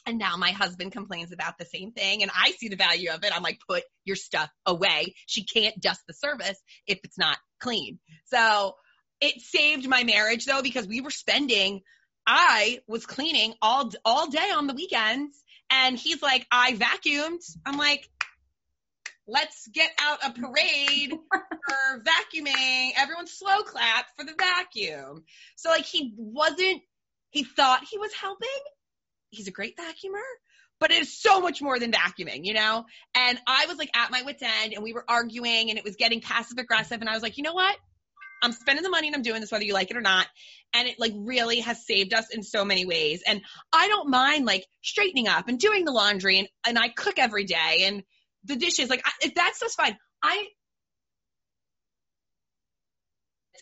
And 0.07 0.17
now 0.17 0.37
my 0.37 0.51
husband 0.51 0.91
complains 0.91 1.31
about 1.31 1.59
the 1.59 1.65
same 1.65 1.91
thing 1.91 2.23
and 2.23 2.31
I 2.33 2.51
see 2.51 2.67
the 2.67 2.75
value 2.75 3.11
of 3.11 3.23
it. 3.23 3.35
I'm 3.35 3.43
like, 3.43 3.59
put 3.67 3.83
your 4.05 4.15
stuff 4.15 4.49
away. 4.65 5.13
She 5.27 5.43
can't 5.43 5.79
dust 5.79 6.01
the 6.07 6.13
service 6.13 6.57
if 6.87 6.99
it's 7.03 7.17
not 7.17 7.37
clean. 7.59 7.99
So 8.25 8.75
it 9.21 9.41
saved 9.41 9.87
my 9.87 10.03
marriage 10.03 10.45
though 10.45 10.63
because 10.63 10.87
we 10.87 11.01
were 11.01 11.11
spending 11.11 11.81
I 12.25 12.79
was 12.87 13.05
cleaning 13.05 13.53
all 13.61 13.91
all 14.05 14.29
day 14.29 14.51
on 14.55 14.67
the 14.67 14.73
weekends 14.73 15.35
and 15.69 15.97
he's 15.97 16.21
like 16.21 16.47
I 16.51 16.73
vacuumed. 16.73 17.43
I'm 17.65 17.77
like 17.77 18.09
let's 19.29 19.67
get 19.67 19.91
out 20.01 20.19
a 20.25 20.31
parade 20.31 21.11
for 21.11 22.03
vacuuming. 22.03 22.91
Everyone 22.97 23.27
slow 23.27 23.63
clap 23.63 24.05
for 24.17 24.25
the 24.25 24.33
vacuum. 24.37 25.23
So 25.55 25.69
like 25.69 25.85
he 25.85 26.13
wasn't 26.17 26.81
he 27.31 27.43
thought 27.43 27.83
he 27.89 27.97
was 27.97 28.13
helping. 28.13 28.49
He's 29.29 29.47
a 29.47 29.51
great 29.51 29.77
vacuumer, 29.77 30.25
but 30.79 30.91
it 30.91 31.01
is 31.01 31.21
so 31.21 31.41
much 31.41 31.61
more 31.61 31.77
than 31.77 31.91
vacuuming, 31.91 32.45
you 32.45 32.53
know? 32.53 32.85
And 33.13 33.39
I 33.45 33.67
was 33.67 33.77
like 33.77 33.91
at 33.95 34.11
my 34.11 34.23
wit's 34.23 34.41
end 34.41 34.73
and 34.73 34.83
we 34.83 34.93
were 34.93 35.05
arguing 35.07 35.69
and 35.69 35.77
it 35.77 35.83
was 35.83 35.95
getting 35.95 36.21
passive 36.21 36.57
aggressive 36.57 36.99
and 36.99 37.09
I 37.09 37.13
was 37.13 37.21
like, 37.21 37.37
you 37.37 37.43
know 37.43 37.53
what? 37.53 37.75
I'm 38.41 38.53
spending 38.53 38.83
the 38.83 38.89
money 38.89 39.07
and 39.07 39.15
I'm 39.15 39.21
doing 39.21 39.41
this 39.41 39.51
whether 39.51 39.65
you 39.65 39.73
like 39.73 39.91
it 39.91 39.97
or 39.97 40.01
not. 40.01 40.25
And 40.73 40.87
it 40.87 40.99
like 40.99 41.13
really 41.15 41.59
has 41.59 41.85
saved 41.85 42.13
us 42.13 42.29
in 42.33 42.41
so 42.41 42.63
many 42.63 42.85
ways. 42.85 43.21
And 43.27 43.41
I 43.73 43.87
don't 43.89 44.09
mind 44.09 44.45
like 44.45 44.65
straightening 44.81 45.27
up 45.27 45.47
and 45.47 45.59
doing 45.59 45.85
the 45.85 45.91
laundry 45.91 46.39
and, 46.39 46.47
and 46.65 46.79
I 46.79 46.89
cook 46.89 47.19
every 47.19 47.43
day 47.43 47.83
and 47.83 48.03
the 48.49 48.57
dishes. 48.57 48.89
Like 48.89 49.03
I, 49.05 49.31
just 49.59 49.77
fine. 49.77 49.97
I 50.21 50.45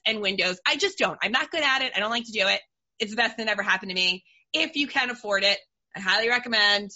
and 0.05 0.21
windows. 0.21 0.59
I 0.65 0.77
just 0.77 0.97
don't. 0.97 1.17
I'm 1.21 1.31
not 1.31 1.51
good 1.51 1.63
at 1.63 1.81
it. 1.81 1.91
I 1.95 1.99
don't 1.99 2.09
like 2.09 2.25
to 2.25 2.31
do 2.31 2.47
it. 2.47 2.61
It's 2.99 3.11
the 3.11 3.17
best 3.17 3.37
that 3.37 3.47
ever 3.47 3.61
happened 3.61 3.89
to 3.89 3.95
me. 3.95 4.23
If 4.53 4.75
you 4.75 4.87
can 4.87 5.09
afford 5.09 5.43
it, 5.43 5.57
I 5.95 5.99
highly 5.99 6.29
recommend 6.29 6.91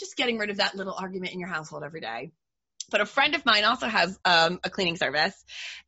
just 0.00 0.16
getting 0.16 0.38
rid 0.38 0.50
of 0.50 0.56
that 0.56 0.74
little 0.74 0.94
argument 0.98 1.32
in 1.32 1.40
your 1.40 1.48
household 1.48 1.84
every 1.84 2.00
day. 2.00 2.32
But 2.90 3.00
a 3.00 3.06
friend 3.06 3.34
of 3.34 3.44
mine 3.44 3.64
also 3.64 3.86
has 3.86 4.18
um, 4.24 4.60
a 4.64 4.70
cleaning 4.70 4.96
service, 4.96 5.34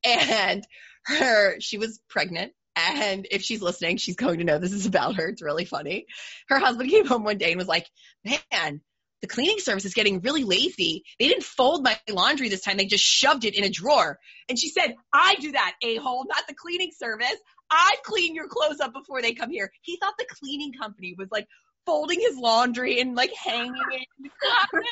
and 0.04 0.64
her 1.06 1.58
she 1.60 1.78
was 1.78 2.00
pregnant 2.08 2.52
and 2.76 3.26
if 3.30 3.42
she's 3.42 3.62
listening 3.62 3.96
she's 3.96 4.16
going 4.16 4.38
to 4.38 4.44
know 4.44 4.58
this 4.58 4.72
is 4.72 4.86
about 4.86 5.16
her 5.16 5.28
it's 5.28 5.42
really 5.42 5.64
funny 5.64 6.06
her 6.48 6.58
husband 6.58 6.90
came 6.90 7.06
home 7.06 7.24
one 7.24 7.38
day 7.38 7.50
and 7.50 7.58
was 7.58 7.68
like 7.68 7.86
man 8.24 8.80
the 9.20 9.26
cleaning 9.26 9.58
service 9.58 9.84
is 9.84 9.94
getting 9.94 10.20
really 10.20 10.44
lazy. 10.44 11.04
They 11.18 11.28
didn't 11.28 11.44
fold 11.44 11.82
my 11.82 11.98
laundry 12.08 12.48
this 12.48 12.62
time. 12.62 12.76
They 12.76 12.86
just 12.86 13.04
shoved 13.04 13.44
it 13.44 13.54
in 13.54 13.64
a 13.64 13.68
drawer. 13.68 14.18
And 14.48 14.58
she 14.58 14.68
said 14.68 14.94
i 15.12 15.36
do 15.40 15.52
that 15.52 15.74
a-hole 15.82 16.26
not 16.28 16.46
the 16.48 16.54
cleaning 16.54 16.90
service. 16.96 17.36
I 17.70 17.96
clean 18.04 18.34
your 18.34 18.48
clothes 18.48 18.80
up 18.80 18.92
before 18.92 19.20
they 19.20 19.34
come 19.34 19.50
here. 19.50 19.70
He 19.82 19.98
thought 19.98 20.14
the 20.18 20.26
cleaning 20.40 20.72
company 20.72 21.14
was 21.18 21.28
like 21.30 21.46
folding 21.84 22.20
his 22.20 22.36
laundry 22.36 23.00
and 23.00 23.14
like 23.14 23.32
hanging 23.32 23.74
it. 23.92 24.06
In 24.20 24.26
it 24.26 24.84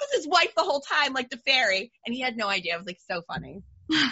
was 0.00 0.16
his 0.16 0.28
wife 0.28 0.52
the 0.56 0.62
whole 0.62 0.80
time 0.80 1.12
like 1.12 1.30
the 1.30 1.38
fairy. 1.38 1.92
And 2.06 2.14
he 2.14 2.20
had 2.20 2.36
no 2.36 2.48
idea. 2.48 2.74
It 2.74 2.78
was 2.78 2.86
like 2.86 3.00
so 3.10 3.22
funny. 3.22 3.62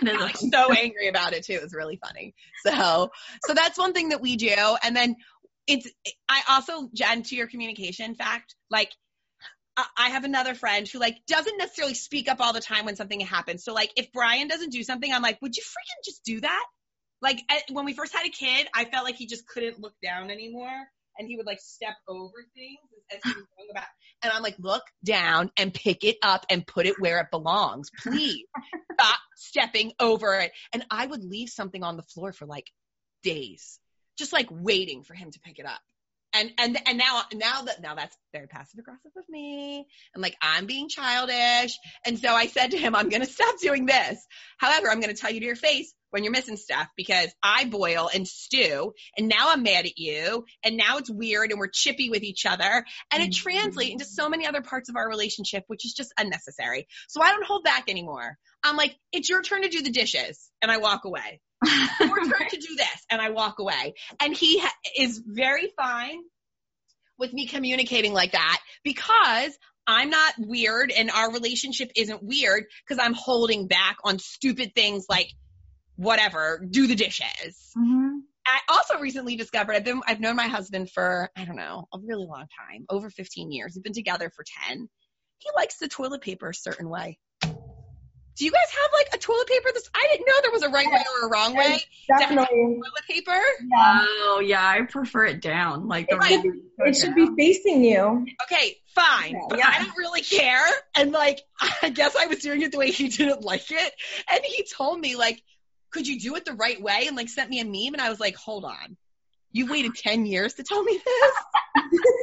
And 0.00 0.08
I 0.08 0.12
was 0.12 0.22
like 0.22 0.36
so 0.36 0.72
angry 0.72 1.08
about 1.08 1.34
it 1.34 1.44
too. 1.44 1.52
It 1.54 1.62
was 1.62 1.74
really 1.74 1.98
funny. 2.02 2.34
So, 2.64 3.10
so 3.44 3.52
that's 3.52 3.78
one 3.78 3.92
thing 3.92 4.10
that 4.10 4.22
we 4.22 4.36
do. 4.36 4.54
And 4.82 4.96
then 4.96 5.16
it's, 5.70 5.88
I 6.28 6.42
also, 6.50 6.90
Jen, 6.92 7.22
to 7.24 7.36
your 7.36 7.46
communication 7.46 8.14
fact, 8.14 8.54
like, 8.70 8.90
I 9.96 10.10
have 10.10 10.24
another 10.24 10.54
friend 10.54 10.86
who 10.86 10.98
like 10.98 11.24
doesn't 11.26 11.56
necessarily 11.56 11.94
speak 11.94 12.28
up 12.28 12.38
all 12.40 12.52
the 12.52 12.60
time 12.60 12.84
when 12.84 12.96
something 12.96 13.18
happens. 13.20 13.64
So 13.64 13.72
like 13.72 13.90
if 13.96 14.12
Brian 14.12 14.46
doesn't 14.46 14.72
do 14.72 14.82
something, 14.82 15.10
I'm 15.10 15.22
like, 15.22 15.40
would 15.40 15.56
you 15.56 15.62
freaking 15.62 16.04
just 16.04 16.22
do 16.22 16.40
that? 16.40 16.66
Like 17.22 17.40
when 17.70 17.86
we 17.86 17.94
first 17.94 18.14
had 18.14 18.26
a 18.26 18.30
kid, 18.30 18.66
I 18.74 18.84
felt 18.84 19.04
like 19.04 19.14
he 19.14 19.26
just 19.26 19.46
couldn't 19.46 19.80
look 19.80 19.94
down 20.02 20.30
anymore 20.30 20.86
and 21.18 21.26
he 21.28 21.36
would 21.38 21.46
like 21.46 21.60
step 21.60 21.94
over 22.06 22.34
things 22.54 22.78
as 23.10 23.20
he 23.24 23.30
was 23.30 23.46
going 23.56 23.70
about. 23.70 23.86
And 24.22 24.32
I'm 24.34 24.42
like, 24.42 24.56
look 24.58 24.82
down 25.02 25.50
and 25.56 25.72
pick 25.72 26.04
it 26.04 26.18
up 26.22 26.44
and 26.50 26.66
put 26.66 26.84
it 26.84 27.00
where 27.00 27.18
it 27.20 27.30
belongs. 27.30 27.90
Please 28.02 28.44
stop 28.92 29.18
stepping 29.34 29.92
over 29.98 30.34
it. 30.34 30.52
And 30.74 30.84
I 30.90 31.06
would 31.06 31.24
leave 31.24 31.48
something 31.48 31.82
on 31.82 31.96
the 31.96 32.02
floor 32.02 32.34
for 32.34 32.44
like 32.44 32.66
days, 33.22 33.79
just 34.20 34.32
like 34.32 34.46
waiting 34.50 35.02
for 35.02 35.14
him 35.14 35.30
to 35.32 35.40
pick 35.40 35.58
it 35.58 35.66
up. 35.66 35.80
And 36.32 36.52
and 36.58 36.78
and 36.86 36.96
now 36.96 37.22
now 37.34 37.62
that 37.62 37.82
now 37.82 37.96
that's 37.96 38.16
very 38.32 38.46
passive 38.46 38.78
aggressive 38.78 39.10
of 39.16 39.24
me 39.28 39.84
and 40.14 40.22
like 40.22 40.36
I'm 40.40 40.66
being 40.66 40.88
childish 40.88 41.76
and 42.06 42.20
so 42.20 42.28
I 42.28 42.46
said 42.46 42.70
to 42.70 42.78
him 42.78 42.94
I'm 42.94 43.10
to 43.10 43.26
stop 43.26 43.58
doing 43.60 43.84
this. 43.84 44.24
However, 44.56 44.88
I'm 44.88 45.00
to 45.12 45.20
tell 45.20 45.32
you 45.32 45.40
to 45.40 45.46
your 45.46 45.56
face 45.56 45.92
when 46.10 46.22
you're 46.22 46.32
missing 46.32 46.56
stuff 46.56 46.86
because 46.96 47.34
I 47.42 47.64
boil 47.64 48.08
and 48.14 48.28
stew 48.28 48.92
and 49.18 49.28
now 49.28 49.50
I'm 49.50 49.64
mad 49.64 49.86
at 49.86 49.98
you 49.98 50.44
and 50.62 50.76
now 50.76 50.98
it's 50.98 51.10
weird 51.10 51.50
and 51.50 51.58
we're 51.58 51.68
chippy 51.68 52.10
with 52.10 52.22
each 52.22 52.46
other 52.46 52.84
and 53.10 53.22
it 53.22 53.32
translates 53.32 53.92
into 53.92 54.04
so 54.04 54.28
many 54.28 54.46
other 54.46 54.62
parts 54.62 54.88
of 54.88 54.94
our 54.94 55.08
relationship 55.08 55.64
which 55.66 55.84
is 55.84 55.94
just 55.94 56.12
unnecessary. 56.16 56.86
So 57.08 57.20
I 57.20 57.30
don't 57.30 57.46
hold 57.46 57.64
back 57.64 57.88
anymore. 57.88 58.38
I'm 58.62 58.76
like, 58.76 58.94
it's 59.12 59.28
your 59.28 59.42
turn 59.42 59.62
to 59.62 59.68
do 59.68 59.82
the 59.82 59.90
dishes 59.90 60.48
and 60.62 60.70
I 60.70 60.76
walk 60.78 61.04
away. 61.04 61.40
Your 61.66 62.24
turn 62.24 62.48
to 62.50 62.56
do 62.60 62.76
this 62.76 63.06
and 63.10 63.20
I 63.20 63.30
walk 63.30 63.58
away. 63.58 63.94
And 64.20 64.34
he 64.34 64.60
ha- 64.60 64.74
is 64.98 65.22
very 65.24 65.72
fine 65.76 66.18
with 67.18 67.32
me 67.32 67.46
communicating 67.46 68.12
like 68.12 68.32
that 68.32 68.60
because 68.82 69.56
I'm 69.86 70.10
not 70.10 70.34
weird 70.38 70.90
and 70.90 71.10
our 71.10 71.32
relationship 71.32 71.90
isn't 71.96 72.22
weird 72.22 72.64
because 72.86 73.02
I'm 73.04 73.14
holding 73.14 73.66
back 73.66 73.98
on 74.04 74.18
stupid 74.18 74.74
things 74.74 75.06
like 75.08 75.30
whatever, 75.96 76.64
do 76.68 76.86
the 76.86 76.94
dishes. 76.94 77.72
Mm-hmm. 77.76 78.18
I 78.46 78.60
also 78.68 78.98
recently 78.98 79.36
discovered 79.36 79.74
I've 79.74 79.84
been 79.84 80.00
I've 80.06 80.20
known 80.20 80.34
my 80.34 80.48
husband 80.48 80.90
for 80.90 81.30
I 81.36 81.44
don't 81.44 81.56
know 81.56 81.86
a 81.92 81.98
really 82.02 82.26
long 82.26 82.46
time, 82.68 82.86
over 82.88 83.10
15 83.10 83.52
years. 83.52 83.74
We've 83.74 83.84
been 83.84 83.92
together 83.92 84.30
for 84.34 84.44
10. 84.68 84.88
He 85.38 85.50
likes 85.54 85.78
the 85.78 85.88
toilet 85.88 86.22
paper 86.22 86.48
a 86.48 86.54
certain 86.54 86.88
way. 86.88 87.18
Do 87.42 88.44
you 88.44 88.50
guys 88.50 88.70
have 88.70 88.90
like 88.92 89.08
a 89.14 89.18
toilet 89.18 89.48
paper? 89.48 89.68
This 89.74 89.90
I 89.94 90.08
didn't 90.10 90.26
know 90.26 90.40
there 90.42 90.49
right 90.70 90.86
way 90.86 91.04
or 91.20 91.28
a 91.28 91.30
wrong 91.30 91.54
way. 91.54 91.80
Definitely. 92.08 92.56
Toilet 92.56 93.06
paper. 93.08 93.30
Yeah. 93.32 94.04
Oh 94.06 94.42
yeah, 94.44 94.66
I 94.66 94.82
prefer 94.82 95.26
it 95.26 95.40
down. 95.40 95.88
Like 95.88 96.08
the 96.08 96.16
It 96.16 96.22
should, 96.24 96.42
be, 96.42 96.50
it 96.78 96.96
should 96.96 97.14
be 97.14 97.28
facing 97.36 97.84
you. 97.84 98.26
Okay, 98.44 98.78
fine, 98.94 99.40
but 99.48 99.58
Yeah. 99.58 99.72
I 99.72 99.84
don't 99.84 99.96
really 99.96 100.22
care. 100.22 100.64
And 100.94 101.12
like, 101.12 101.40
I 101.82 101.90
guess 101.90 102.16
I 102.16 102.26
was 102.26 102.38
doing 102.38 102.62
it 102.62 102.72
the 102.72 102.78
way 102.78 102.90
he 102.90 103.08
didn't 103.08 103.42
like 103.42 103.70
it. 103.70 103.92
And 104.32 104.40
he 104.44 104.64
told 104.64 105.00
me 105.00 105.16
like, 105.16 105.42
could 105.90 106.06
you 106.06 106.20
do 106.20 106.36
it 106.36 106.44
the 106.44 106.54
right 106.54 106.80
way? 106.80 107.06
And 107.06 107.16
like 107.16 107.28
sent 107.28 107.50
me 107.50 107.60
a 107.60 107.64
meme. 107.64 107.94
And 107.94 108.00
I 108.00 108.10
was 108.10 108.20
like, 108.20 108.36
hold 108.36 108.64
on, 108.64 108.96
you 109.52 109.66
waited 109.66 109.94
10 109.94 110.26
years 110.26 110.54
to 110.54 110.62
tell 110.62 110.82
me 110.82 110.98
this? 111.04 111.32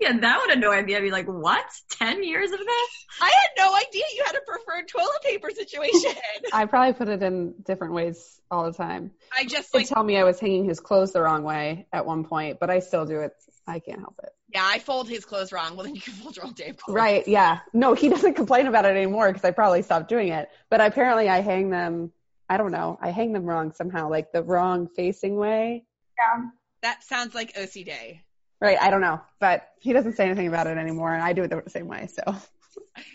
yeah, 0.00 0.18
that 0.18 0.40
would 0.40 0.56
annoy 0.56 0.82
me. 0.82 0.96
I'd 0.96 1.02
be 1.02 1.10
like, 1.10 1.26
what? 1.26 1.64
Ten 1.90 2.22
years 2.22 2.50
of 2.50 2.58
this? 2.58 3.06
I 3.20 3.26
had 3.26 3.64
no 3.64 3.74
idea 3.74 4.02
you 4.14 4.24
had 4.24 4.36
a 4.36 4.40
preferred 4.46 4.88
toilet 4.88 5.22
paper 5.22 5.50
situation. 5.50 6.12
I 6.52 6.66
probably 6.66 6.92
put 6.94 7.08
it 7.08 7.22
in 7.22 7.54
different 7.64 7.94
ways 7.94 8.40
all 8.50 8.64
the 8.70 8.76
time. 8.76 9.12
I 9.36 9.44
just 9.44 9.74
like, 9.74 9.88
tell 9.88 10.02
me 10.02 10.16
I 10.16 10.24
was 10.24 10.38
hanging 10.40 10.64
his 10.64 10.80
clothes 10.80 11.12
the 11.12 11.22
wrong 11.22 11.42
way 11.42 11.86
at 11.92 12.06
one 12.06 12.24
point, 12.24 12.58
but 12.60 12.70
I 12.70 12.80
still 12.80 13.06
do 13.06 13.20
it. 13.20 13.32
I 13.66 13.78
can't 13.78 14.00
help 14.00 14.20
it. 14.22 14.30
yeah, 14.52 14.62
I 14.62 14.78
fold 14.78 15.08
his 15.08 15.24
clothes 15.24 15.50
wrong. 15.50 15.74
Well, 15.74 15.86
then 15.86 15.94
you 15.94 16.00
can 16.02 16.12
fold 16.12 16.36
your 16.36 16.44
own 16.44 16.52
damn 16.54 16.74
clothes. 16.74 16.94
Right? 16.94 17.26
Yeah. 17.26 17.60
No, 17.72 17.94
he 17.94 18.08
doesn't 18.10 18.34
complain 18.34 18.66
about 18.66 18.84
it 18.84 18.94
anymore 18.96 19.28
because 19.28 19.44
I 19.44 19.52
probably 19.52 19.80
stopped 19.82 20.08
doing 20.08 20.28
it. 20.28 20.50
But 20.68 20.80
apparently, 20.82 21.28
I 21.30 21.40
hang 21.40 21.70
them. 21.70 22.12
I 22.48 22.58
don't 22.58 22.72
know. 22.72 22.98
I 23.00 23.08
hang 23.10 23.32
them 23.32 23.44
wrong 23.46 23.72
somehow, 23.72 24.10
like 24.10 24.32
the 24.32 24.42
wrong 24.42 24.86
facing 24.94 25.36
way. 25.36 25.84
Yeah. 26.18 26.44
That 26.82 27.02
sounds 27.02 27.34
like 27.34 27.54
OCD. 27.54 28.20
Right. 28.64 28.78
I 28.80 28.90
don't 28.90 29.00
know, 29.00 29.20
but 29.40 29.68
he 29.80 29.92
doesn't 29.92 30.16
say 30.16 30.24
anything 30.26 30.46
about 30.48 30.66
it 30.66 30.78
anymore, 30.78 31.12
and 31.14 31.22
I 31.22 31.32
do 31.32 31.42
it 31.42 31.50
the 31.50 31.70
same 31.70 31.86
way. 31.88 32.08
So 32.08 32.22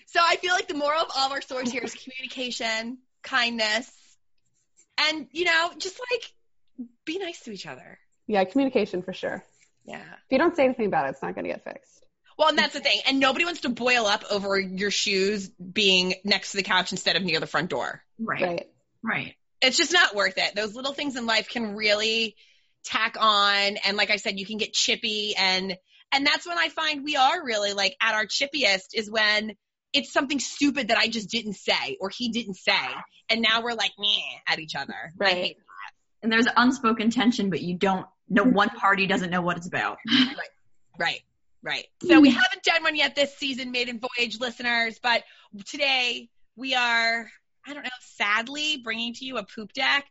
So 0.08 0.20
I 0.24 0.38
feel 0.38 0.54
like 0.54 0.68
the 0.68 0.74
moral 0.76 1.02
of 1.02 1.08
all 1.16 1.28
of 1.28 1.32
our 1.32 1.42
stories 1.42 1.72
here 1.72 1.84
is 1.84 1.94
communication, 1.94 2.98
kindness, 3.24 3.92
and 5.10 5.28
you 5.32 5.46
know, 5.46 5.72
just 5.78 6.00
like 6.12 6.88
be 7.06 7.20
nice 7.20 7.42
to 7.42 7.52
each 7.52 7.68
other. 7.68 8.00
yeah, 8.28 8.44
communication 8.44 9.02
for 9.02 9.14
sure. 9.14 9.44
Yeah. 9.86 9.98
If 10.02 10.32
you 10.32 10.38
don't 10.38 10.56
say 10.56 10.66
anything 10.66 10.86
about 10.86 11.08
it, 11.08 11.10
it's 11.12 11.22
not 11.22 11.36
going 11.36 11.46
to 11.46 11.52
get 11.52 11.64
fixed. 11.64 12.06
Well, 12.38 12.50
and 12.50 12.58
that's 12.58 12.74
the 12.74 12.80
thing. 12.80 13.00
And 13.08 13.20
nobody 13.20 13.44
wants 13.44 13.62
to 13.62 13.70
boil 13.70 14.06
up 14.06 14.24
over 14.32 14.58
your 14.60 14.92
shoes 14.92 15.50
being 15.50 16.14
next 16.24 16.52
to 16.52 16.58
the 16.58 16.64
couch 16.64 16.92
instead 16.92 17.16
of 17.18 17.24
near 17.24 17.40
the 17.40 17.48
front 17.48 17.70
door. 17.70 18.02
Right. 18.20 18.42
Right. 18.42 18.68
Right. 19.04 19.36
It's 19.62 19.76
just 19.78 19.92
not 19.92 20.16
worth 20.16 20.38
it. 20.38 20.56
Those 20.56 20.74
little 20.76 20.94
things 20.94 21.16
in 21.18 21.26
life 21.26 21.50
can 21.50 21.76
really 21.76 22.36
tack 22.84 23.16
on. 23.20 23.78
And 23.86 23.98
like 23.98 24.12
I 24.12 24.18
said, 24.18 24.40
you 24.40 24.46
can 24.46 24.58
get 24.58 24.74
chippy 24.74 25.36
and, 25.38 25.78
and 26.12 26.26
that's 26.26 26.48
when 26.48 26.58
I 26.58 26.70
find 26.70 27.04
we 27.04 27.16
are 27.16 27.44
really 27.44 27.74
like 27.74 27.96
at 28.02 28.16
our 28.16 28.26
chippiest 28.26 28.96
is 28.96 29.10
when 29.10 29.56
it's 29.94 30.12
something 30.12 30.40
stupid 30.40 30.90
that 30.90 30.98
I 30.98 31.08
just 31.08 31.30
didn't 31.30 31.54
say 31.54 31.98
or 32.00 32.10
he 32.10 32.30
didn't 32.30 32.56
say. 32.56 32.74
And 33.30 33.42
now 33.42 33.62
we're 33.62 33.74
like, 33.74 33.92
meh 34.00 34.08
at 34.48 34.60
each 34.60 34.76
other. 34.76 34.94
I 34.94 35.12
Right. 35.18 35.58
And 36.22 36.32
there's 36.32 36.48
unspoken 36.58 37.12
tension, 37.12 37.50
but 37.50 37.62
you 37.62 37.76
don't. 37.76 38.06
No 38.28 38.44
mm-hmm. 38.44 38.54
one 38.54 38.70
party 38.70 39.08
doesn't 39.08 39.30
know 39.30 39.42
what 39.42 39.58
it's 39.58 39.68
about. 39.68 39.98
right. 40.12 40.36
Right, 41.00 41.22
right. 41.64 41.86
So 42.04 42.20
we 42.20 42.30
haven't 42.30 42.64
done 42.64 42.84
one 42.84 42.96
yet 42.96 43.16
this 43.16 43.36
season, 43.38 43.72
Maiden 43.72 44.02
Voyage 44.02 44.40
listeners, 44.40 45.00
but 45.02 45.24
today 45.66 46.30
we 46.58 46.76
are, 46.76 47.32
I 47.66 47.74
don't 47.74 47.84
know, 47.84 47.90
sadly 48.02 48.82
bringing 48.84 49.14
to 49.14 49.26
you 49.26 49.38
a 49.38 49.46
poop 49.46 49.72
deck. 49.72 50.06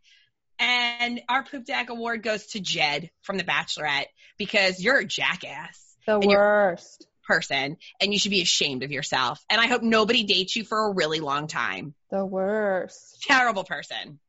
And 0.59 1.21
our 1.29 1.43
poop 1.43 1.65
deck 1.65 1.89
award 1.89 2.21
goes 2.21 2.47
to 2.47 2.59
Jed 2.59 3.09
from 3.21 3.37
The 3.37 3.43
Bachelorette 3.43 4.07
because 4.37 4.81
you're 4.83 4.99
a 4.99 5.05
jackass. 5.05 5.85
The 6.05 6.19
worst. 6.19 7.05
person 7.27 7.77
and 8.01 8.11
you 8.11 8.17
should 8.19 8.31
be 8.31 8.41
ashamed 8.41 8.83
of 8.83 8.91
yourself. 8.91 9.43
And 9.49 9.61
I 9.61 9.67
hope 9.67 9.83
nobody 9.83 10.23
dates 10.23 10.55
you 10.55 10.63
for 10.63 10.87
a 10.87 10.93
really 10.93 11.19
long 11.19 11.47
time. 11.47 11.93
The 12.09 12.25
worst. 12.25 13.21
Terrible 13.21 13.63
person. 13.63 14.19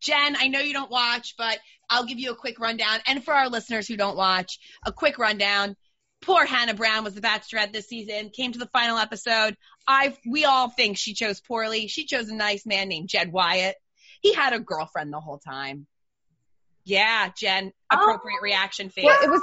Jen, 0.00 0.36
I 0.36 0.48
know 0.48 0.60
you 0.60 0.74
don't 0.74 0.90
watch, 0.90 1.34
but 1.38 1.58
I'll 1.88 2.04
give 2.04 2.18
you 2.18 2.32
a 2.32 2.36
quick 2.36 2.58
rundown. 2.60 2.98
And 3.06 3.24
for 3.24 3.32
our 3.32 3.48
listeners 3.48 3.88
who 3.88 3.96
don't 3.96 4.16
watch, 4.16 4.58
a 4.84 4.92
quick 4.92 5.18
rundown. 5.18 5.76
Poor 6.20 6.44
Hannah 6.44 6.74
Brown 6.74 7.02
was 7.02 7.14
the 7.14 7.20
bachelorette 7.20 7.72
this 7.72 7.88
season, 7.88 8.30
came 8.30 8.52
to 8.52 8.58
the 8.58 8.68
final 8.72 8.96
episode. 8.98 9.56
I, 9.88 10.16
we 10.24 10.44
all 10.44 10.68
think 10.68 10.96
she 10.96 11.14
chose 11.14 11.40
poorly. 11.40 11.88
She 11.88 12.04
chose 12.04 12.28
a 12.28 12.34
nice 12.34 12.64
man 12.64 12.88
named 12.88 13.08
Jed 13.08 13.32
Wyatt. 13.32 13.74
He 14.22 14.32
had 14.32 14.52
a 14.52 14.60
girlfriend 14.60 15.12
the 15.12 15.20
whole 15.20 15.38
time. 15.38 15.86
Yeah, 16.84 17.30
Jen, 17.36 17.72
appropriate 17.92 18.42
reaction 18.42 18.88
face. 18.88 19.04
Well, 19.04 19.22
it 19.22 19.30
was 19.30 19.42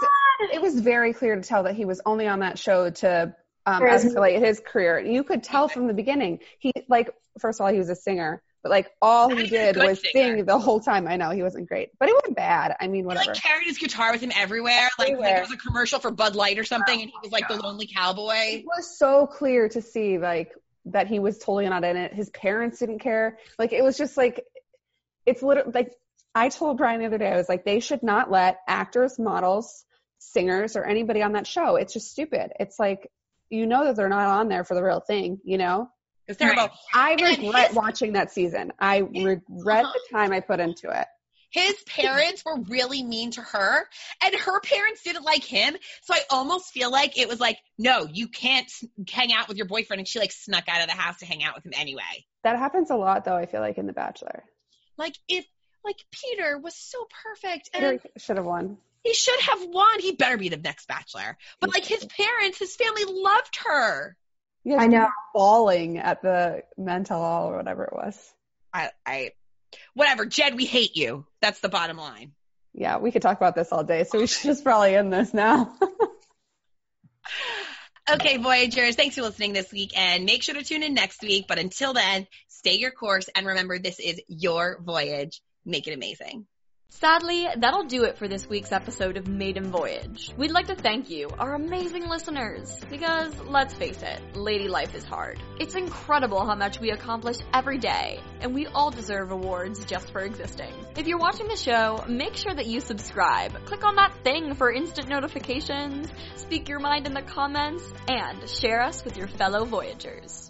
it 0.53 0.61
was 0.61 0.79
very 0.79 1.13
clear 1.13 1.35
to 1.35 1.41
tell 1.41 1.63
that 1.63 1.75
he 1.75 1.85
was 1.85 2.01
only 2.05 2.27
on 2.27 2.39
that 2.39 2.57
show 2.59 2.89
to 2.89 3.33
um, 3.65 3.83
escalate 3.83 4.43
his 4.43 4.59
career. 4.65 4.99
You 4.99 5.23
could 5.23 5.43
tell 5.43 5.67
from 5.69 5.87
the 5.87 5.93
beginning. 5.93 6.39
He 6.59 6.73
like 6.89 7.11
first 7.39 7.59
of 7.59 7.65
all 7.65 7.71
he 7.71 7.77
was 7.77 7.89
a 7.89 7.95
singer, 7.95 8.41
but 8.61 8.69
like 8.71 8.89
all 9.01 9.29
he 9.29 9.47
did 9.47 9.77
was 9.77 10.01
singer. 10.01 10.35
sing 10.37 10.45
the 10.45 10.59
whole 10.59 10.81
time. 10.81 11.07
I 11.07 11.15
know 11.15 11.29
he 11.29 11.41
wasn't 11.43 11.69
great, 11.69 11.91
but 11.97 12.09
it 12.09 12.15
wasn't 12.15 12.35
bad. 12.35 12.75
I 12.79 12.87
mean, 12.87 13.03
He 13.03 13.05
whatever. 13.05 13.27
like 13.31 13.41
carried 13.41 13.67
his 13.67 13.77
guitar 13.77 14.11
with 14.11 14.21
him 14.21 14.31
everywhere. 14.35 14.89
Like, 14.97 15.07
like 15.07 15.09
Everywhere. 15.11 15.29
there 15.35 15.41
was 15.41 15.51
a 15.51 15.57
commercial 15.57 15.99
for 15.99 16.11
Bud 16.11 16.35
Light 16.35 16.59
or 16.59 16.65
something, 16.65 17.01
and 17.01 17.09
he 17.09 17.15
was 17.23 17.31
like 17.31 17.47
the 17.47 17.55
lonely 17.55 17.87
cowboy. 17.87 18.33
it 18.35 18.65
was 18.65 18.97
so 18.97 19.27
clear 19.27 19.69
to 19.69 19.81
see 19.81 20.17
like 20.17 20.51
that 20.85 21.07
he 21.07 21.19
was 21.19 21.37
totally 21.37 21.69
not 21.69 21.85
in 21.85 21.95
it. 21.95 22.13
His 22.13 22.29
parents 22.31 22.79
didn't 22.79 22.99
care. 22.99 23.37
Like 23.57 23.71
it 23.71 23.81
was 23.83 23.97
just 23.97 24.17
like 24.17 24.43
it's 25.29 25.41
literally 25.43 25.71
like 25.73 25.93
I 26.35 26.49
told 26.49 26.77
Brian 26.77 26.99
the 26.99 27.05
other 27.07 27.17
day. 27.17 27.31
I 27.31 27.37
was 27.37 27.49
like, 27.49 27.65
they 27.65 27.79
should 27.79 28.03
not 28.03 28.29
let 28.31 28.59
actors, 28.67 29.17
models, 29.17 29.83
singers, 30.19 30.75
or 30.75 30.83
anybody 30.85 31.21
on 31.21 31.33
that 31.33 31.47
show. 31.47 31.75
It's 31.75 31.93
just 31.93 32.11
stupid. 32.11 32.51
It's 32.59 32.79
like 32.79 33.09
you 33.49 33.65
know 33.65 33.85
that 33.85 33.95
they're 33.95 34.09
not 34.09 34.27
on 34.27 34.47
there 34.47 34.63
for 34.63 34.75
the 34.75 34.83
real 34.83 34.99
thing. 34.99 35.39
You 35.43 35.57
know. 35.57 35.89
It's 36.27 36.37
terrible. 36.37 36.69
I 36.93 37.13
And 37.13 37.21
regret 37.21 37.69
his- 37.69 37.75
watching 37.75 38.13
that 38.13 38.31
season. 38.31 38.71
I 38.79 38.97
regret 38.99 39.85
the 39.85 40.01
time 40.11 40.31
I 40.31 40.41
put 40.41 40.59
into 40.59 40.89
it. 40.91 41.07
His 41.51 41.73
parents 41.87 42.43
were 42.45 42.61
really 42.61 43.01
mean 43.01 43.31
to 43.31 43.41
her, 43.41 43.87
and 44.23 44.35
her 44.35 44.59
parents 44.61 45.01
didn't 45.01 45.23
like 45.23 45.43
him. 45.43 45.75
So 46.03 46.13
I 46.13 46.19
almost 46.29 46.71
feel 46.71 46.91
like 46.91 47.17
it 47.17 47.27
was 47.27 47.39
like, 47.39 47.57
no, 47.79 48.05
you 48.05 48.27
can't 48.27 48.71
hang 49.09 49.33
out 49.33 49.47
with 49.47 49.57
your 49.57 49.65
boyfriend. 49.65 49.99
And 50.01 50.07
she 50.07 50.19
like 50.19 50.31
snuck 50.31 50.65
out 50.69 50.81
of 50.81 50.87
the 50.87 50.93
house 50.93 51.17
to 51.21 51.25
hang 51.25 51.43
out 51.43 51.55
with 51.55 51.65
him 51.65 51.73
anyway. 51.75 52.25
That 52.43 52.59
happens 52.59 52.91
a 52.91 52.95
lot, 52.95 53.25
though. 53.25 53.35
I 53.35 53.47
feel 53.47 53.61
like 53.61 53.79
in 53.79 53.87
The 53.87 53.93
Bachelor, 53.93 54.43
Like 54.99 55.15
if 55.29 55.45
like 55.83 55.97
Peter 56.11 56.59
was 56.59 56.75
so 56.75 57.07
perfect 57.23 57.69
and 57.73 57.99
Peter 57.99 58.13
should 58.17 58.35
have 58.35 58.45
won. 58.45 58.77
he 59.03 59.13
should 59.13 59.39
have 59.39 59.65
won. 59.65 59.99
He 60.01 60.11
better 60.11 60.37
be 60.37 60.49
the 60.49 60.57
next 60.57 60.87
bachelor. 60.87 61.37
But 61.61 61.73
like 61.73 61.85
his 61.85 62.05
parents, 62.05 62.59
his 62.59 62.75
family 62.75 63.05
loved 63.07 63.57
her. 63.65 64.17
You 64.65 64.73
guys 64.73 64.83
I 64.83 64.87
know. 64.87 64.99
were 65.05 65.11
bawling 65.33 65.97
at 65.99 66.21
the 66.21 66.63
Men 66.77 67.05
Tell 67.05 67.21
All 67.21 67.49
or 67.49 67.57
whatever 67.57 67.85
it 67.85 67.93
was. 67.93 68.33
I, 68.73 68.89
I, 69.05 69.31
whatever, 69.93 70.25
Jed, 70.25 70.55
we 70.55 70.65
hate 70.65 70.97
you. 70.97 71.25
That's 71.41 71.61
the 71.61 71.69
bottom 71.69 71.97
line. 71.97 72.33
Yeah, 72.73 72.97
we 72.97 73.11
could 73.11 73.21
talk 73.21 73.37
about 73.37 73.55
this 73.55 73.71
all 73.71 73.85
day, 73.85 74.03
so 74.03 74.19
we 74.19 74.27
should 74.27 74.43
just 74.43 74.63
probably 74.65 74.95
end 74.95 75.11
this 75.13 75.33
now. 75.33 75.73
Okay, 78.11 78.37
Voyagers, 78.37 78.95
thanks 78.95 79.15
for 79.15 79.21
listening 79.21 79.53
this 79.53 79.71
week 79.71 79.95
and 79.95 80.25
make 80.25 80.41
sure 80.41 80.55
to 80.55 80.63
tune 80.63 80.81
in 80.81 80.95
next 80.95 81.21
week. 81.21 81.45
But 81.47 81.59
until 81.59 81.93
then, 81.93 82.25
stay 82.59 82.75
your 82.75 82.91
course 82.91 83.29
and 83.33 83.47
remember 83.47 83.79
this 83.79 83.99
is 83.99 84.19
your 84.27 84.79
voyage. 84.81 85.41
Make 85.65 85.87
it 85.87 85.93
amazing. 85.93 86.45
Sadly, 86.91 87.47
that'll 87.55 87.85
do 87.85 88.03
it 88.03 88.17
for 88.17 88.27
this 88.27 88.49
week's 88.49 88.71
episode 88.71 89.15
of 89.15 89.27
Maiden 89.27 89.71
Voyage. 89.71 90.33
We'd 90.35 90.51
like 90.51 90.67
to 90.67 90.75
thank 90.75 91.09
you, 91.09 91.29
our 91.39 91.53
amazing 91.53 92.09
listeners, 92.09 92.77
because 92.89 93.31
let's 93.41 93.75
face 93.75 94.01
it, 94.01 94.35
lady 94.35 94.67
life 94.67 94.93
is 94.95 95.05
hard. 95.05 95.39
It's 95.59 95.75
incredible 95.75 96.45
how 96.45 96.55
much 96.55 96.81
we 96.81 96.89
accomplish 96.89 97.37
every 97.53 97.77
day, 97.77 98.19
and 98.41 98.53
we 98.55 98.65
all 98.65 98.89
deserve 98.89 99.31
awards 99.31 99.85
just 99.85 100.11
for 100.11 100.21
existing. 100.21 100.73
If 100.97 101.07
you're 101.07 101.19
watching 101.19 101.47
the 101.47 101.55
show, 101.55 102.03
make 102.09 102.35
sure 102.35 102.55
that 102.55 102.65
you 102.65 102.81
subscribe. 102.81 103.53
Click 103.65 103.85
on 103.85 103.95
that 103.95 104.23
thing 104.23 104.55
for 104.55 104.69
instant 104.69 105.07
notifications, 105.07 106.09
speak 106.35 106.67
your 106.67 106.79
mind 106.79 107.05
in 107.05 107.13
the 107.13 107.21
comments, 107.21 107.83
and 108.09 108.49
share 108.49 108.81
us 108.81 109.05
with 109.05 109.15
your 109.15 109.27
fellow 109.27 109.63
Voyagers. 109.63 110.48